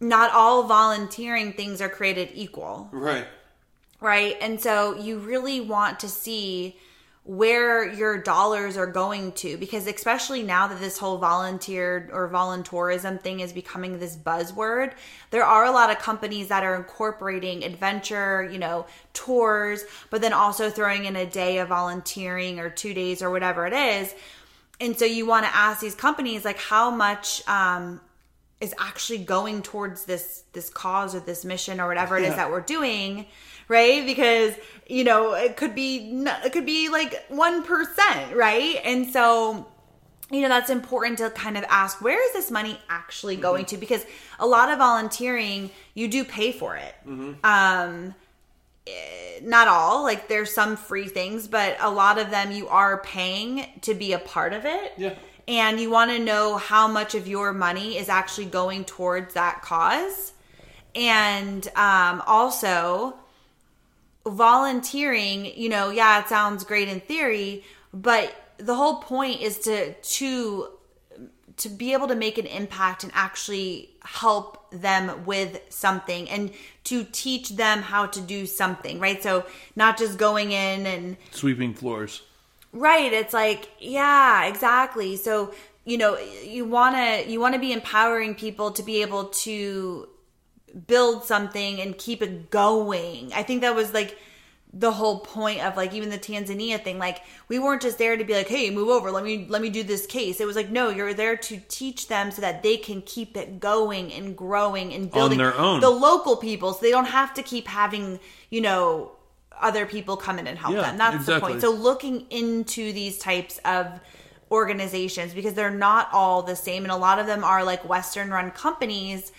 [0.00, 2.88] not all volunteering things are created equal.
[2.90, 3.26] Right.
[4.00, 4.36] right?
[4.40, 6.76] And so you really want to see
[7.24, 13.20] where your dollars are going to because especially now that this whole volunteer or volunteerism
[13.20, 14.92] thing is becoming this buzzword
[15.28, 20.32] there are a lot of companies that are incorporating adventure you know tours but then
[20.32, 24.14] also throwing in a day of volunteering or two days or whatever it is.
[24.80, 28.00] And so you want to ask these companies like how much um,
[28.60, 32.36] is actually going towards this this cause or this mission or whatever it is Yeah.
[32.36, 33.26] that we're doing
[33.68, 34.04] right?
[34.04, 34.52] Because
[34.88, 38.80] you know it could be it could be like 1% right?
[38.84, 39.66] And so
[40.30, 43.76] you know that's important to kind of ask where is this money actually going to?
[43.76, 44.04] Because
[44.38, 46.94] a lot of volunteering you do pay for it.
[47.44, 48.14] Um
[48.86, 53.00] eh, not all like there's some free things but a lot of them you are
[53.02, 54.92] paying to be a part of it.
[54.98, 55.14] Yeah.
[55.50, 59.60] And you want to know how much of your money is actually going towards that
[59.62, 60.32] cause
[60.94, 63.14] and um, also
[64.24, 69.92] volunteering you know yeah it sounds great in theory but the whole point is to
[69.94, 70.68] to
[71.56, 76.52] to be able to make an impact and actually help them with something and
[76.84, 81.74] to teach them how to do something right so not just going in and Sweeping
[81.74, 82.22] floors.
[82.72, 83.12] Right.
[83.12, 85.16] It's like, yeah, exactly.
[85.16, 85.52] So,
[85.84, 90.08] you know, you want to you want to be empowering people to be able to
[90.86, 93.32] build something and keep it going.
[93.34, 94.16] I think that was like
[94.72, 96.98] the whole point of like even the Tanzania thing.
[96.98, 99.10] Like we weren't just there to be like, "Hey, move over.
[99.10, 102.08] Let me let me do this case." It was like, "No, you're there to teach
[102.08, 105.80] them so that they can keep it going and growing and building their own.
[105.80, 109.12] the local people so they don't have to keep having, you know,
[109.60, 110.98] other people come in and help Yeah, them.
[110.98, 111.60] That's the point.
[111.60, 114.00] So looking into these types of
[114.50, 118.30] organizations because they're not all the same and a lot of them are like western
[118.30, 119.30] run companies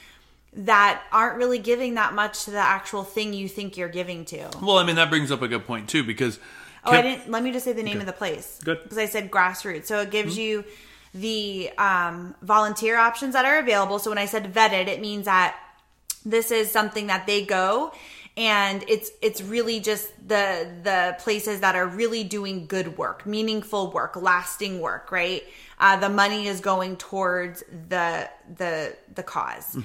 [0.54, 4.50] that aren't really giving that much to the actual thing you think you're giving to.
[4.62, 6.40] Well, I mean that brings up a good point too because
[6.84, 7.30] Oh, I didn't.
[7.30, 8.60] Let me just say the name of the place.
[8.64, 8.78] Good.
[8.78, 8.84] Mm-hmm.
[8.86, 10.64] Because I said grassroots, so it gives you
[11.14, 14.00] the um, volunteer options that are available.
[14.00, 15.56] So when I said vetted, it means that
[16.26, 17.94] this is something that they go
[18.38, 23.92] and it's it's really just the the places that are really doing good work meaningful
[23.92, 25.44] work lasting work right?
[25.80, 29.76] Uh, the money is going towards the the the because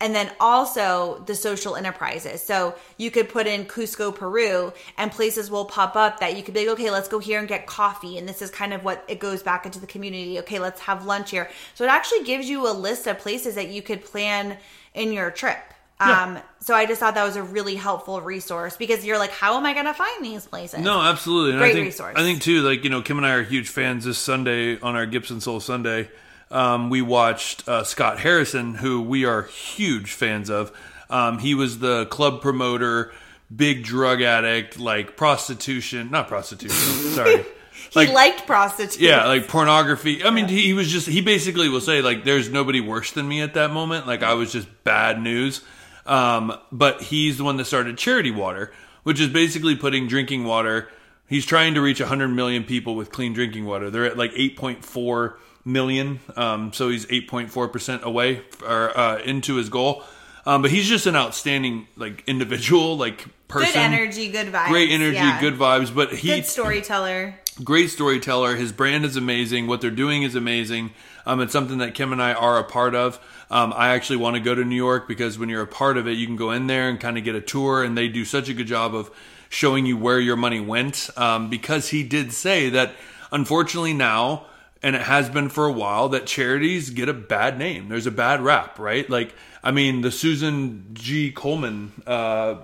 [0.00, 2.42] and then also the social enterprises.
[2.42, 6.54] So you could put in cusco peru and places will pop up that you could
[6.54, 8.18] be like okay let's go here and get coffee.
[8.18, 10.40] And this is kind of what it goes back into the community.
[10.40, 11.48] Okay let's have lunch here.
[11.74, 14.58] So it actually gives you a list of places that you could plan
[14.92, 19.04] in your trip um, so I just thought that was a really helpful resource because
[19.04, 20.80] you're like, how am I going to find these places?
[20.80, 21.52] No, absolutely.
[21.52, 22.14] And Great I think, resource.
[22.16, 24.04] I think too, like you know, Kim and I are huge fans.
[24.04, 26.10] This Sunday on our Gibson Soul Sunday,
[26.50, 30.72] um, we watched uh, Scott Harrison, who we are huge fans of.
[31.10, 33.12] Um, he was the club promoter,
[33.54, 36.76] big drug addict, like prostitution, not prostitution.
[37.12, 37.44] sorry.
[37.90, 38.98] he liked prostitutes.
[38.98, 40.24] Yeah, like pornography.
[40.24, 43.28] I mean, he, he was just, he basically will say, like, there's nobody worse than
[43.28, 44.06] me at that moment.
[44.06, 45.62] Like, I was just bad news.
[46.06, 50.88] Um, but he's the one that started Charity Water, which is basically putting drinking water.
[51.28, 53.90] He's trying to reach 100 million people with clean drinking water.
[53.90, 56.20] They're at like 8.4 million.
[56.36, 60.04] Um, so he's 8.4% away or uh, into his goal.
[60.46, 62.98] Um, but he's just an outstanding like individual.
[62.98, 63.72] Like person.
[63.72, 64.68] Good energy, good vibes.
[64.68, 65.40] Great energy, yeah.
[65.40, 65.94] good vibes.
[65.94, 67.38] But he Good storyteller.
[67.62, 68.56] great storyteller.
[68.56, 69.66] His brand is amazing.
[69.66, 70.90] What they're doing is amazing.
[71.26, 73.18] Um, it's something that Kim and I are a part of.
[73.50, 76.06] Um, I actually want to go to New York because when you're a part of
[76.06, 78.24] it, you can go in there and kind of get a tour, and they do
[78.24, 79.10] such a good job of
[79.48, 81.10] showing you where your money went.
[81.16, 82.92] Um, because he did say that,
[83.32, 84.46] unfortunately, now
[84.82, 87.88] and it has been for a while that charities get a bad name.
[87.88, 89.08] There's a bad rap, right?
[89.08, 91.32] Like, I mean, the Susan G.
[91.32, 92.56] Komen, uh,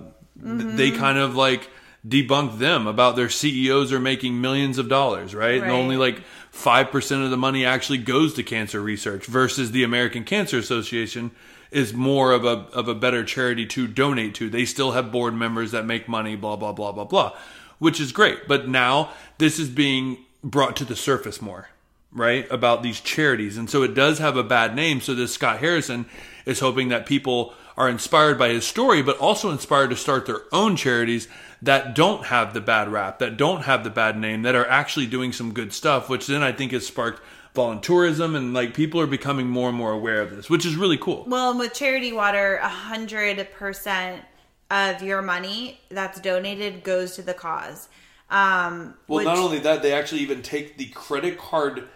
[0.45, 1.71] th- they kind of like
[2.07, 5.55] debunked them about their CEOs are making millions of dollars, right?
[5.63, 5.71] And Right.
[5.71, 10.59] only like 5% of the money actually goes to cancer research versus the American Cancer
[10.59, 11.31] Association
[11.71, 14.51] is more of a of a better charity to donate to.
[14.51, 17.37] They still have board members that make money, blah blah blah blah blah,
[17.79, 18.49] which is great.
[18.49, 21.69] But now this is being brought to the surface more,
[22.13, 22.51] right?
[22.51, 23.57] About these charities.
[23.57, 25.01] And so it does have a bad name.
[25.01, 26.07] So this Scott Harrison
[26.45, 30.43] is hoping that people are inspired by his story, but also inspired to start their
[30.53, 31.29] own charities
[31.63, 35.07] that don't have the bad rap, that don't have the bad name, that are actually
[35.07, 37.21] doing some good stuff, which then I think has sparked
[37.55, 40.97] voluntourism and like people are becoming more and more aware of this, which is really
[40.99, 41.25] cool.
[41.27, 44.23] Well, and with charity water, a hundred percent
[44.71, 47.89] of your money that's donated goes to the cause.
[48.31, 51.89] Um, Well, which- not only that, they actually even take the credit card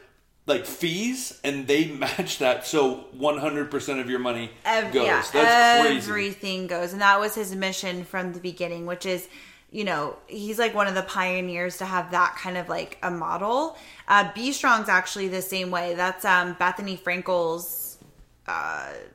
[0.47, 5.07] like fees and they match that so 100% of your money Ev- goes.
[5.07, 6.11] yeah, That's crazy.
[6.11, 9.29] everything goes, and that was his mission from the beginning, which is,
[9.75, 13.11] you know, he's like one of the pioneers to have that kind of like a
[13.11, 13.77] model.
[14.07, 15.95] Uh, Be Strong's actually the same way.
[15.97, 17.99] That's um, Bethenny Frankel's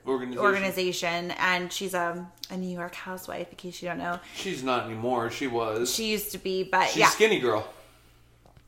[0.06, 0.38] Organization.
[0.43, 3.48] organization, and she's a, a New York housewife.
[3.52, 5.30] In case you don't know, She's not anymore.
[5.32, 5.93] She was.
[5.93, 7.65] she used to be, but She's yeah, skinny girl.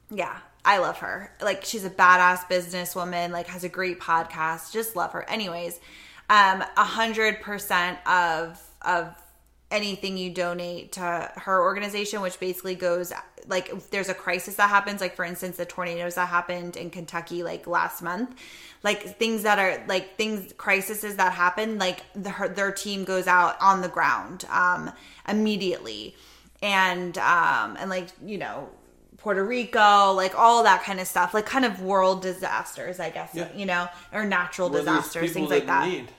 [0.09, 4.95] yeah i love her like she's a badass businesswoman like has a great podcast just
[4.95, 5.79] love her anyways
[6.29, 9.07] um a hundred percent of of
[9.71, 13.11] anything you donate to her organization which basically goes
[13.47, 16.89] like if there's a crisis that happens like for instance the tornadoes that happened in
[16.89, 18.35] kentucky like last month
[18.83, 23.27] like things that are like things crises that happen like the, her, their team goes
[23.27, 24.91] out on the ground um
[25.27, 26.15] immediately
[26.61, 28.69] and um and like you know
[29.17, 33.29] Puerto Rico, like all that kind of stuff, like kind of world disasters, I guess,
[33.35, 33.49] Yeah.
[33.55, 35.87] you know, or natural Where disasters, things like that.
[35.87, 36.11] need.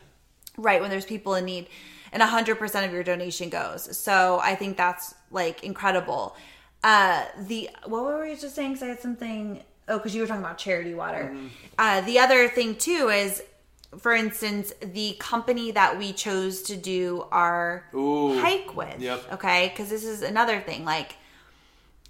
[0.56, 1.66] Right, when there's people in need.
[2.12, 3.96] And 100% of your donation goes.
[3.96, 6.36] So I think that's like incredible.
[6.84, 8.74] Uh the what were we just saying?
[8.74, 11.30] Cuz I had something Oh, cuz you were talking about charity water.
[11.32, 11.46] Mm-hmm.
[11.78, 13.42] Uh the other thing too is
[13.98, 18.38] for instance, the company that we chose to do our Ooh.
[18.40, 19.34] hike with, Yep.
[19.34, 19.68] okay?
[19.76, 21.16] Cuz this is another thing like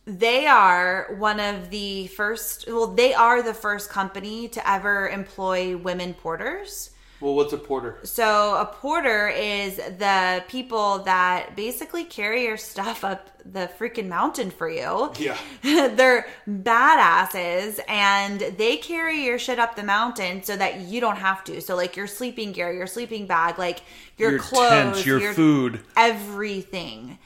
[0.07, 5.77] they are one of the first well they are the first company to ever employ
[5.77, 6.91] women porters
[7.23, 7.99] Well, what's a porter?
[8.03, 14.51] so a porter is the people that basically carry your stuff up the freaking mountain
[14.51, 15.39] for you Yeah.
[15.63, 21.43] they're badasses and they carry your shit up the mountain so that you don't have
[21.45, 23.83] to so like your sleeping gear your sleeping bag like
[24.19, 25.81] your, Your clothes tent, your food.
[25.97, 27.19] everything.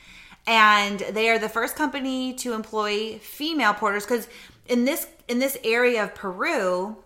[0.46, 4.28] And they are the first company to employ female porters because
[4.68, 6.96] in this in this area of Peru,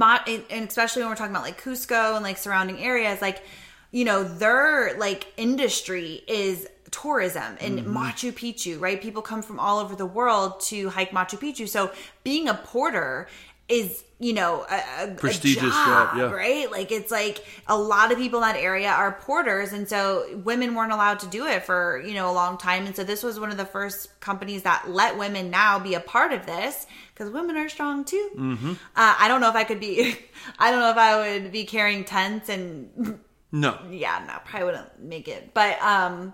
[0.00, 3.42] and especially when we're talking about like Cusco and like surrounding areas, like
[3.90, 7.96] you know their like industry is tourism and Mm-hmm.
[7.96, 9.00] Machu Picchu, right?
[9.00, 11.68] People come from all over the world to hike Machu Picchu.
[11.68, 11.90] So
[12.22, 13.28] being a porter
[13.72, 16.30] is you know a, a Prestigious a job, yeah.
[16.30, 16.70] right?
[16.70, 20.74] Like it's like a lot of people in that area are porters, and so women
[20.74, 22.86] weren't allowed to do it for you know a long time.
[22.86, 26.00] And so this was one of the first companies that let women now be a
[26.00, 28.30] part of this because women are strong too.
[28.36, 28.70] Mm-hmm.
[28.70, 28.74] Uh,
[29.18, 30.16] I don't know if I could be,
[30.58, 33.18] I don't know if I would be carrying tents and
[33.52, 33.78] No.
[33.90, 35.52] yeah, no, probably wouldn't make it.
[35.52, 36.32] But um,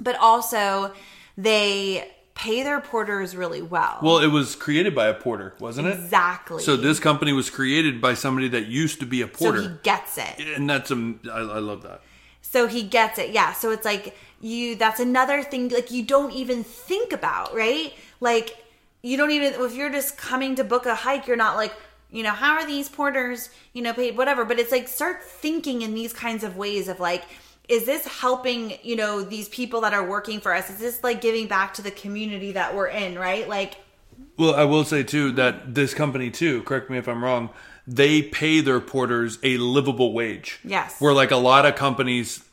[0.00, 0.92] but also
[1.36, 2.10] they
[2.42, 4.00] pay their porters really well.
[4.02, 5.94] Well, it was created by a porter, wasn't it?
[5.94, 6.60] exactly.
[6.62, 9.62] So this company was created by somebody that used to be a porter.
[9.62, 10.40] so he gets it.
[10.56, 12.02] and that's um, I, I love that.
[12.40, 13.30] So he gets it.
[13.30, 13.52] Yeah.
[13.52, 17.94] So it's like you that's another thing like you don't even think about, right?
[18.20, 18.56] Like
[19.02, 21.72] you don't even if you're just coming to book a hike, you're not like,
[22.10, 25.82] you know, how are these porters, you know, paid whatever, but it's like start thinking
[25.82, 27.22] in these kinds of ways of like
[27.72, 30.68] is this helping, you know, these people that are working for us?
[30.68, 33.48] Is this like giving back to the community that we're in, right?
[33.48, 33.78] Like
[34.36, 37.48] Well, I will say too that this company too, correct me if I'm wrong,
[37.86, 40.60] they pay their porters a livable wage.
[40.62, 41.00] Yes.
[41.00, 42.44] Where like a lot of companies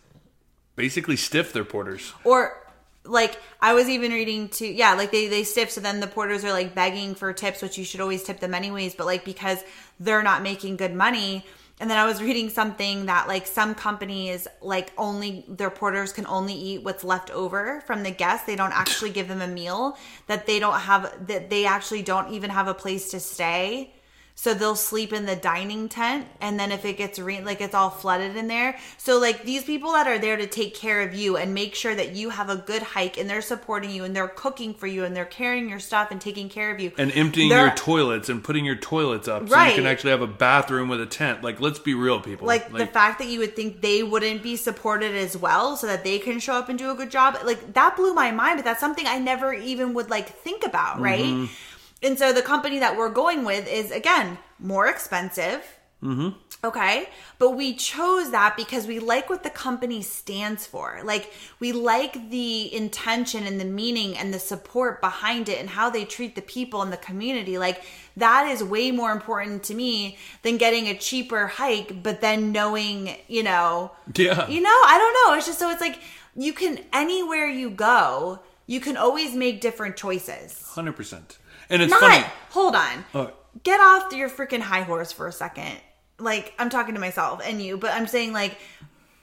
[0.78, 2.14] basically stiff their porters.
[2.24, 2.56] or
[3.04, 6.46] like I was even reading to yeah, like they they stiff so then the porters
[6.46, 9.62] are like begging for tips, which you should always tip them anyways, but like because
[10.00, 11.46] they're not making good money,
[11.80, 16.26] and then I was reading something that like some companies like only their porters can
[16.28, 18.46] only eat what's left over from the guests.
[18.46, 19.98] They don't actually give them a meal.
[20.28, 23.94] That they don't have that they actually don't even have a place to stay.
[24.42, 27.76] So they'll sleep in the dining tent, and then if it gets rain, like it's
[27.76, 28.78] all flooded in there.
[28.98, 31.94] So like these people that are there to take care of you and make sure
[31.94, 35.04] that you have a good hike, and they're supporting you, and they're cooking for you,
[35.04, 38.30] and they're carrying your stuff and taking care of you, and emptying They're- your toilets
[38.30, 41.44] and putting your toilets up so you can actually have a bathroom with a tent.
[41.44, 42.48] Like, let's be real, people.
[42.48, 46.06] like, the fact that you would think they wouldn't be supported as well so that
[46.06, 48.64] they can show up and do a good job like that blew my mind but
[48.64, 51.54] that's something i never even would like think about right Mm-hmm.
[52.02, 55.64] And so the company that we're going with is again more expensive
[56.02, 56.30] Mm-hmm.
[56.64, 57.10] Okay.
[57.40, 61.02] But we chose that because we like what the company stands for.
[61.04, 65.90] Like, we like the intention and the meaning and the support behind it and how
[65.90, 67.58] they treat the people in the community.
[67.58, 67.82] Like,
[68.16, 73.18] that is way more important to me than getting a cheaper hike, but then knowing,
[73.28, 74.48] you know, Yeah.
[74.48, 75.38] you know, I don't know.
[75.38, 76.00] It's just so it's like
[76.34, 80.62] you can, anywhere you go, you can always make different choices.
[80.76, 81.39] hundred percent.
[81.70, 82.26] And it's Not, funny.
[82.50, 83.06] hold on.
[83.14, 83.32] Oh.
[83.64, 85.78] Get off your freaking high horse for a second.
[86.18, 88.58] Like, I'm talking to myself and you, but I'm saying, like,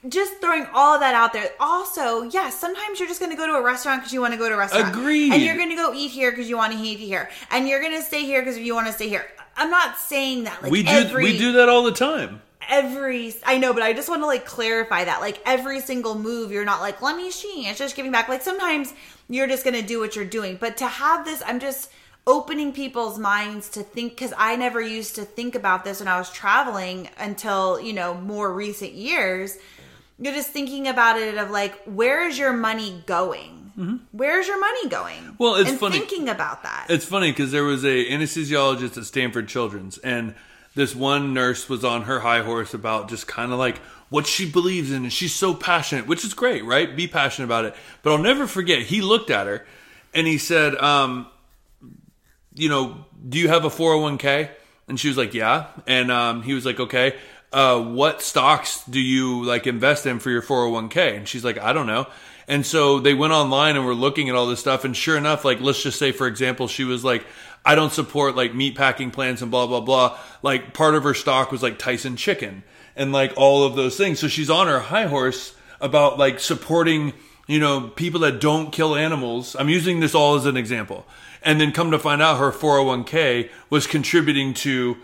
[0.07, 1.49] just throwing all of that out there.
[1.59, 4.37] Also, yes, sometimes you're just going to go to a restaurant because you want to
[4.39, 4.95] go to a restaurant.
[4.95, 5.33] Agreed.
[5.33, 7.29] And you're going to go eat here because you want to eat here.
[7.51, 9.25] And you're going to stay here because you want to stay here.
[9.55, 10.61] I'm not saying that.
[10.63, 12.41] Like, we do every, we do that all the time.
[12.69, 15.19] every I know, but I just want to like clarify that.
[15.21, 17.67] Like every single move, you're not like, let me see.
[17.67, 18.29] It's just giving back.
[18.29, 18.93] Like sometimes
[19.29, 20.57] you're just gonna do what you're doing.
[20.59, 21.89] But to have this, I'm just
[22.27, 26.19] opening people's minds to think because I never used to think about this when I
[26.19, 29.57] was traveling until, you know, more recent years.
[30.19, 33.67] You're just thinking about it of like, where is your money going?
[34.11, 35.21] Where's your money going?
[35.21, 35.35] Mm-hmm.
[35.37, 35.99] Well, it's and funny.
[35.99, 36.87] thinking about that.
[36.89, 40.33] It's funny because there was a anesthesiologist at Stanford Children's, and
[40.73, 43.77] this one nurse was on her high horse about just kind of like
[44.09, 46.95] what she believes in, and she's so passionate, which is great, right?
[46.95, 47.75] Be passionate about it.
[48.01, 48.81] But I'll never forget.
[48.81, 49.63] He looked at her,
[50.11, 51.27] and he said, um,
[52.57, 54.51] "You know, do you have a four hundred one k?"
[54.87, 57.15] And she was like, "Yeah." And um, he was like, "Okay."
[57.53, 61.15] Uh, what stocks do you like invest in for your 401k?
[61.15, 62.07] And she's like, I don't know.
[62.47, 64.85] And so they went online and were looking at all this stuff.
[64.85, 67.25] And sure enough, like, let's just say, for example, she was like,
[67.65, 70.17] I don't support like meat packing plants and blah, blah, blah.
[70.41, 72.63] Like, part of her stock was like Tyson chicken
[72.95, 74.19] and like all of those things.
[74.19, 77.13] So she's on her high horse about like supporting,
[77.47, 79.55] you know, people that don't kill animals.
[79.57, 81.05] I'm using this all as an example.
[81.43, 84.97] And then come to find out her 401k was contributing to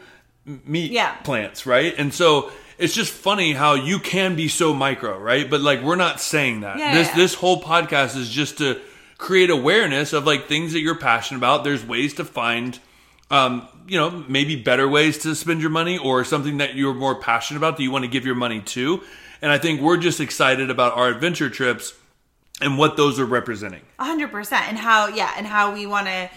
[0.46, 1.14] meat Yeah.
[1.24, 1.94] plants, right?
[1.98, 5.50] And so it's just funny how you can be so micro, right?
[5.50, 6.78] But like we're not saying that.
[6.80, 7.16] Yeah, this yeah.
[7.16, 8.80] this whole podcast is just to
[9.18, 11.64] create awareness of like things that you're passionate about.
[11.64, 12.78] There's ways to find
[13.32, 17.16] um, you know, maybe better ways to spend your money or something that you're more
[17.16, 19.02] passionate about that you want to give your money to.
[19.42, 21.94] And I think we're just excited about our adventure trips
[22.64, 23.82] and what those are representing.
[24.00, 24.68] A hundred percent.
[24.70, 26.30] And how yeah and how we want to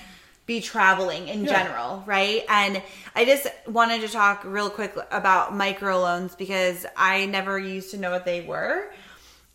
[0.46, 1.52] be traveling in Yeah.
[1.64, 2.44] general right?
[2.48, 2.82] And
[3.14, 8.10] i just wanted to talk real quick about microloans because i never used to know
[8.10, 8.88] what they were.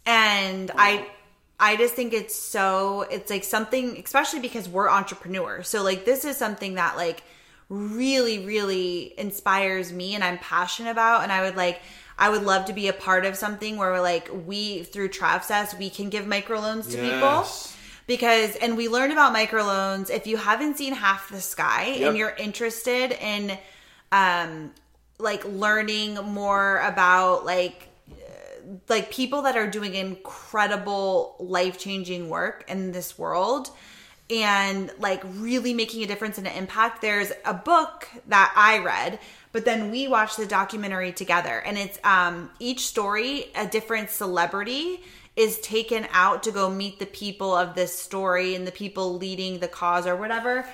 [0.05, 1.07] And i
[1.59, 5.67] i just think it's so it's like something especially because we're entrepreneurs.
[5.69, 7.24] So like this is something that like
[7.69, 11.24] really really inspires me and i'm passionate about.
[11.24, 11.80] And i would like
[12.18, 15.78] i would love to be a part of something where we're like we through Travsess
[15.78, 17.45] we can give microloans to people.
[18.07, 20.09] Because and we learned about microloans.
[20.09, 22.07] If you haven't seen half the sky Yep.
[22.09, 23.57] and you're interested in
[24.12, 24.72] um
[25.20, 27.88] like learning more about like
[28.89, 33.70] like people that are doing incredible life-changing work in this world
[34.32, 39.20] and like really making a difference and an impact there's a book that i read
[39.52, 45.02] but then we watched the documentary together and it's um each story a different celebrity
[45.36, 49.60] is taken out to go meet the people of this story and the people leading
[49.60, 50.66] the cause or whatever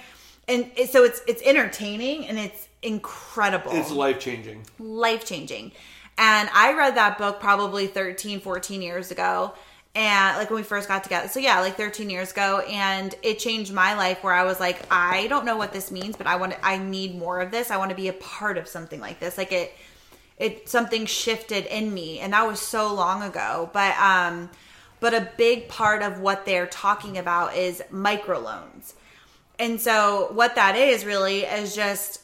[0.48, 4.64] and it, so it's it's entertaining and it's incredible It's life changing.
[4.80, 5.72] life changing.
[6.18, 9.54] And I read that book probably 13, 14 years ago.
[9.98, 11.28] And like when we first got together.
[11.28, 12.60] So yeah, like 13 years ago.
[12.70, 16.16] And it changed my life where I was like, I don't know what this means,
[16.16, 17.72] but I want to, I need more of this.
[17.72, 19.40] I want to be a part of something like this.
[19.40, 19.74] Like it,
[20.38, 22.20] it, something shifted in me.
[22.20, 23.72] And that was so long ago.
[23.74, 24.52] But, um,
[25.00, 28.94] but a big part of what they're talking about is microloans.
[29.58, 32.22] And so what that is really is just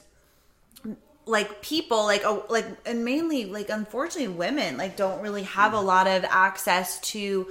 [1.26, 5.80] like people like oh like and mainly like unfortunately women like don't really have a
[5.80, 7.48] lot of access to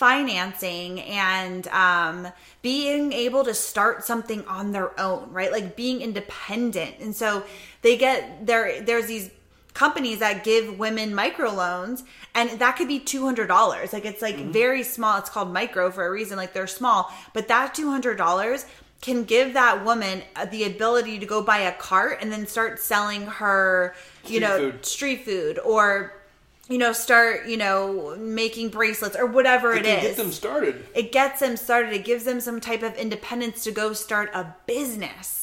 [0.00, 2.26] financing and um
[2.62, 5.52] being able to start something on their own right?
[5.52, 6.96] Like being independent.
[7.00, 7.44] And so
[7.82, 9.30] they get there there's these
[9.74, 12.02] companies that give women microloans
[12.34, 15.18] and that could be $200 like it's like very small.
[15.18, 16.38] It's called micro for a reason.
[16.38, 18.64] Like they're small but that $200
[19.00, 22.78] can give that woman uh, the ability to go buy a cart and then start
[22.78, 23.94] selling her
[24.24, 24.86] you Street know food.
[24.86, 26.12] street food or
[26.68, 30.02] you know start you know making bracelets or whatever It it can is.
[30.04, 30.86] get them started.
[30.94, 31.92] it gets them started.
[31.94, 35.36] It gives them some type of independence to go start a business.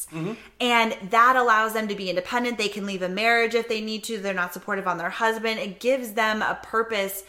[0.61, 2.57] And that allows them to be independent.
[2.57, 4.17] They can leave a marriage if they need to.
[4.17, 5.59] They're not supportive on their husband.
[5.59, 7.23] It gives them a purpose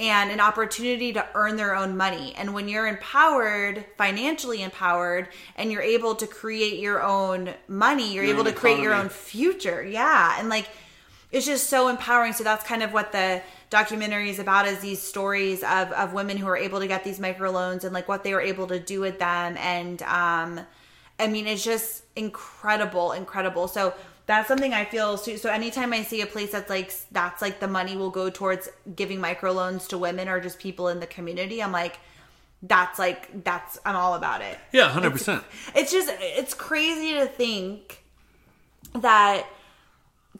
[0.00, 2.34] and an opportunity to earn their own money.
[2.36, 8.24] And when you're empowered financially empowered and you're able to create your own money you're
[8.24, 9.82] Your able to create your own future.
[9.84, 10.36] Yeah.
[10.38, 10.68] And like
[11.30, 12.32] it's just so empowering.
[12.32, 16.36] So that's kind of what the documentary is about is these stories of, of women
[16.36, 19.00] who are able to get these microloans and like what they were able to do
[19.00, 19.56] with them.
[19.58, 20.60] And um
[21.20, 23.68] i mean it's just incredible incredible.
[23.68, 23.94] So
[24.26, 27.60] that's something i feel so, so anytime i see a place that's like that's like
[27.60, 31.62] the money will go towards giving microloans to women or just people in the community
[31.62, 31.98] i'm like
[32.62, 34.58] that's like that's i'm all about it.
[34.72, 35.44] Yeah, hundred percent.
[35.74, 38.02] it's just it's crazy to think
[38.94, 39.46] that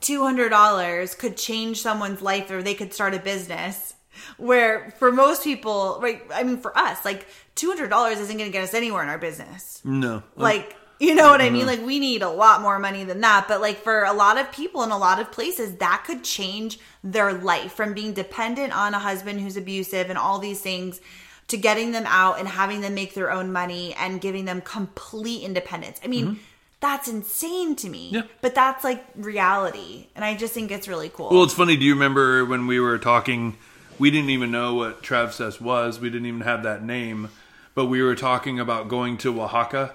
[0.01, 3.95] $200 could change someone's life or they could start a business
[4.37, 7.27] where for most people right i mean for us like
[7.57, 9.81] $200 isn't going to get us anywhere in our business.
[9.85, 13.21] No, like you know what i mean like we need a lot more money than
[13.21, 16.23] that but like for a lot of people in a lot of places that could
[16.25, 21.01] change their life from being dependent on a husband who's abusive and all these things
[21.49, 25.43] to getting them out and having them make their own money and giving them complete
[25.43, 26.39] independence i mean
[26.81, 28.15] that's insane to me Mm-hmm.
[28.17, 28.23] Yeah.
[28.43, 31.77] but that's like reality and i just think it's really cool Well, it's funny.
[31.77, 33.57] Do you remember when we were talking?
[33.99, 36.01] We didn't even know what Travsess was.
[36.01, 37.31] We didn't even have that name,
[37.77, 39.95] but we were talking about going to Oaxaca,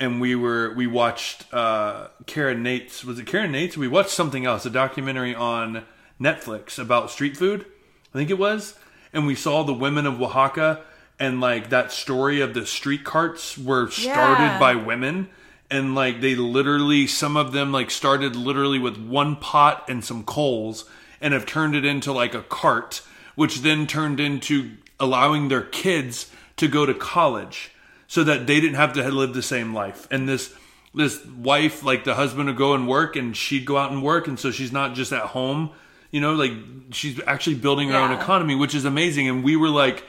[0.00, 3.04] and we were we watched uh, Karen Nates.
[3.04, 3.76] Was it Karen Nates?
[3.76, 5.84] We watched something else, a documentary on
[6.20, 7.66] Netflix about street food.
[8.12, 8.76] I think it was,
[9.12, 10.80] and we saw the women of Oaxaca,
[11.18, 14.58] and like that story of the street carts were started Yeah.
[14.58, 15.28] by women
[15.70, 20.24] and like they literally some of them like started literally with one pot and some
[20.24, 20.84] coals
[21.20, 23.02] and have turned it into like a cart
[23.36, 27.70] which then turned into allowing their kids to go to college
[28.10, 30.52] so that they didn't have to live the same life and this
[30.92, 34.26] this wife like the husband would go and work and she'd go out and work
[34.26, 35.70] and so she's not just at home
[36.10, 36.52] you know like
[36.90, 40.04] she's actually building her own economy which is amazing and we were like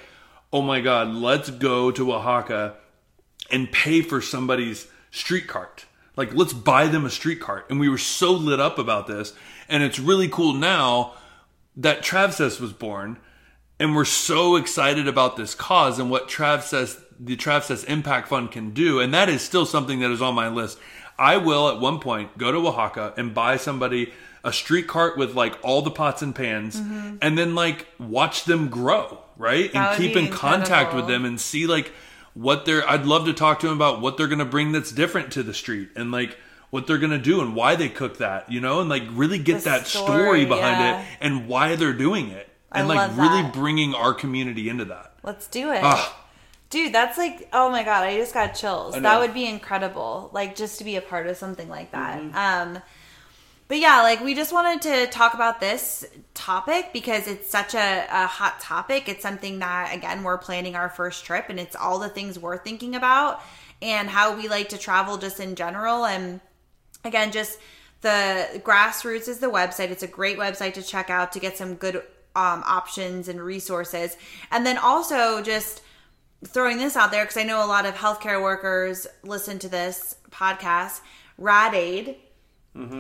[0.51, 2.75] oh my god let's go to oaxaca
[3.51, 5.85] and pay for somebody's street cart.
[6.15, 7.67] Like, let's buy them a street cart.
[7.69, 9.33] And we were so lit up about this.
[9.69, 11.13] And it's really cool now
[11.75, 13.17] that Travsess was born.
[13.79, 18.71] And we're so excited about this cause and what Travsess, the Travsess Impact Fund can
[18.71, 18.99] do.
[18.99, 20.79] And that is still something that is on my list.
[21.17, 24.11] I will at one point go to Oaxaca and buy somebody
[24.43, 26.75] a street cart with like all the pots and pans
[27.21, 29.65] and then like watch them grow, right?
[29.65, 29.73] Mm-hmm.
[29.73, 31.91] That and keep in contact with them and see like
[32.33, 34.91] what they're I'd love to talk to them about what they're going to bring that's
[34.91, 36.37] different to the street and like
[36.71, 39.37] what they're going to do and why they cook that, you know, and like really
[39.37, 41.01] get The that story, story, behind yeah.
[41.01, 42.49] it and why they're doing it.
[42.71, 45.13] I And like love really bringing our community into that.
[45.21, 45.81] Let's do it.
[45.83, 46.17] Ah.
[46.71, 48.99] Dude, that's like, oh my God, I just got chills.
[48.99, 50.31] That would be incredible.
[50.33, 52.19] Like, just to be a part of something like that.
[52.19, 52.35] Mm-hmm.
[52.35, 52.81] Um,
[53.67, 58.07] but yeah, like, we just wanted to talk about this topic because it's such a,
[58.09, 59.07] a hot topic.
[59.07, 62.57] It's something that, again, we're planning our first trip and it's all the things we're
[62.57, 63.41] thinking about
[63.81, 66.05] and how we like to travel just in general.
[66.05, 66.41] And
[67.03, 67.59] again just
[68.01, 71.75] the grassroots is the website it's a great website to check out to get some
[71.75, 71.97] good
[72.35, 74.15] um, options and resources
[74.51, 75.81] and then also just
[76.45, 80.15] throwing this out there because i know a lot of healthcare workers listen to this
[80.31, 81.01] podcast.
[81.37, 82.15] Rad aid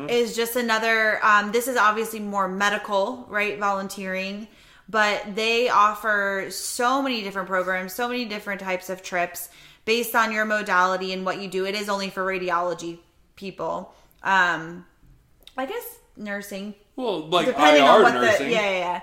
[0.09, 4.47] is just another um, this is obviously more medical right volunteering
[4.89, 9.49] but they offer so many different programs so many different types of trips
[9.85, 11.65] based on your modality and what you do.
[11.65, 12.99] It is only for radiology
[13.35, 13.93] people.
[14.23, 14.85] Um
[15.57, 16.75] i guess nursing.
[16.95, 18.47] Well, like depending IR on what nursing.
[18.47, 19.01] the yeah yeah yeah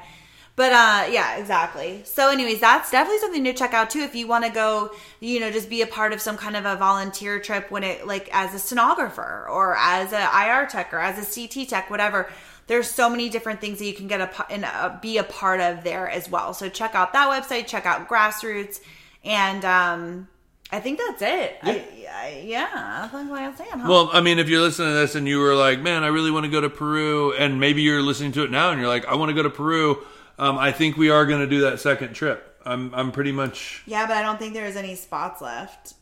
[0.59, 2.03] but uh yeah exactly.
[2.05, 4.91] So anyways that's definitely something to check out too if you want to go
[5.21, 8.09] you know just be a part of some kind of a volunteer trip when it
[8.09, 12.29] like as a sonographer or as a ir tech or as a ct tech whatever.
[12.67, 15.61] There's so many different things that you can get a and uh, be a part
[15.61, 16.53] of there as well.
[16.53, 18.81] So check out that website check out grassroots
[19.25, 20.29] and um
[20.73, 21.57] i think that's it.
[21.63, 23.87] I, I, yeah that's what i'm saying huh?
[23.89, 26.33] Well, I mean, if you're listening to this and you were like, "Man, I really
[26.33, 29.07] want to go to Peru," and maybe you're listening to it now and you're like,
[29.07, 30.05] "I want to go to Peru,"
[30.39, 32.45] um, I think we are going to do that second trip.
[32.65, 33.83] I'm, I'm pretty much.
[33.87, 35.95] yeah but i don't think there's any spots left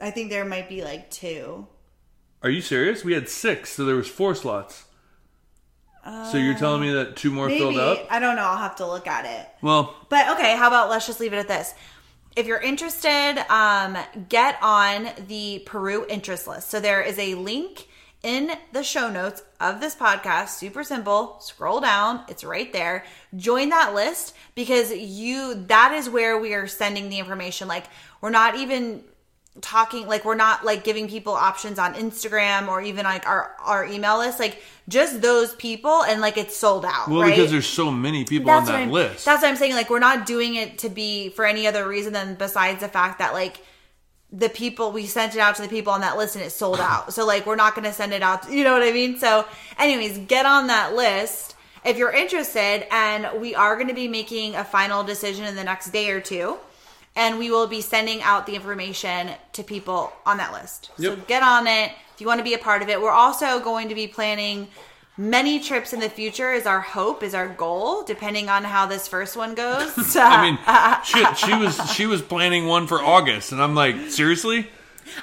[0.00, 1.66] i think there might be like two
[2.42, 3.04] Are you serious?
[3.04, 4.84] We had six, so there was four slots.
[6.30, 8.06] so you're telling me that two more filled up?
[8.10, 8.42] I don't know.
[8.42, 9.46] I'll have to look at it.
[9.60, 11.74] Well, But okay, how about let's just leave it at this.
[12.36, 13.98] If you're interested, um,
[14.28, 16.70] get on the Peru interest list.
[16.70, 17.88] So there is a link
[18.22, 20.48] in the show notes of this podcast.
[20.48, 21.36] Super simple.
[21.40, 23.04] Scroll down, it's right there.
[23.36, 27.68] Join that list because you that is where we are sending the information.
[27.68, 27.84] Like
[28.20, 29.04] we're not even
[29.60, 33.84] talking like we're not like giving people options on Instagram or even like our our
[33.84, 37.30] email list like just those people and like it's sold out well, right?
[37.30, 39.24] because there's so many people that's on that list.
[39.24, 39.74] That's what I'm saying.
[39.74, 43.18] Like, we're not doing it to be for any other reason than besides the fact
[43.18, 43.62] that like
[44.32, 46.80] the people we sent it out to the people on that list and it sold
[46.80, 47.12] out.
[47.14, 48.50] So like, we're not going to send it out.
[48.50, 49.18] You know what I mean?
[49.18, 49.46] So,
[49.78, 54.54] anyways, get on that list if you're interested, and we are going to be making
[54.56, 56.58] a final decision in the next day or two.
[57.16, 60.90] And we will be sending out the information to people on that list.
[60.98, 63.00] So get on it if you want to be a part of it.
[63.00, 64.68] We're also going to be planning
[65.18, 69.08] many trips in the future is our hope is our goal depending on how this
[69.08, 70.58] first one goes I mean,
[71.04, 74.68] shit, she was she was planning one for August, and I'm like, seriously?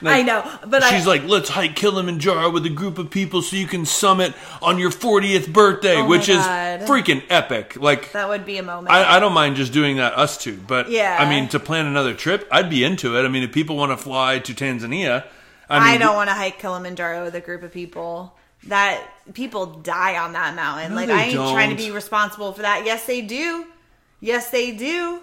[0.02, 3.42] Like, i know but she's I, like, let's hike Kilimanjaro with a group of people
[3.42, 7.80] so you can summit on your 40th birthday, Oh which is freaking epic.
[7.80, 10.58] Like, that would be a moment I, I don't mind just doing that, us two.
[10.58, 11.16] But Yeah.
[11.20, 13.26] I mean, to plan another trip, I'd be into it.
[13.26, 15.26] I mean, if people want to fly to Tanzania,
[15.70, 18.36] I mean, I don't want to hike kilimanjaro with a group of people
[18.68, 19.04] that
[19.34, 20.92] people die on that mountain.
[20.92, 22.86] No, like i ain't trying to be responsible for that.
[22.86, 23.66] Yes they do.
[24.22, 25.22] Yes they do.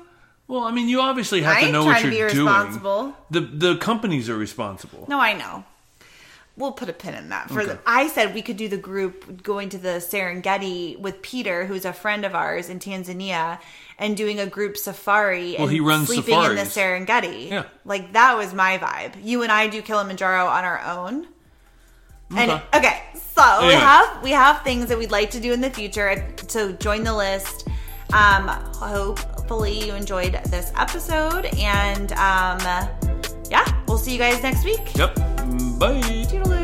[0.49, 2.47] Well, I mean, you obviously have I to know what to you're be doing.
[2.47, 3.17] responsible.
[3.31, 5.07] The the companies are responsible.
[5.09, 5.65] no i know.
[6.55, 7.49] We'll put a pin in that.
[7.49, 7.73] For Okay.
[7.73, 11.85] the, i said we could do the group going to the serengeti with peter who's
[11.87, 13.59] a friend of ours in tanzania
[13.99, 17.49] and doing a group safari Well, and he runs sleeping in the serengeti.
[17.51, 17.65] Yeah.
[17.87, 19.15] like that was my vibe.
[19.25, 21.27] You and i do kilimanjaro on our own
[22.37, 22.63] And Okay.
[22.75, 23.03] okay,
[23.35, 26.27] so we have we have things that we'd like to do in the future.
[26.49, 27.69] So join the list.
[28.13, 32.59] Um, hopefully you enjoyed this episode, and um,
[33.51, 34.95] yeah, we'll see you guys next week.
[34.97, 35.17] Yep.
[35.79, 36.62] Bye.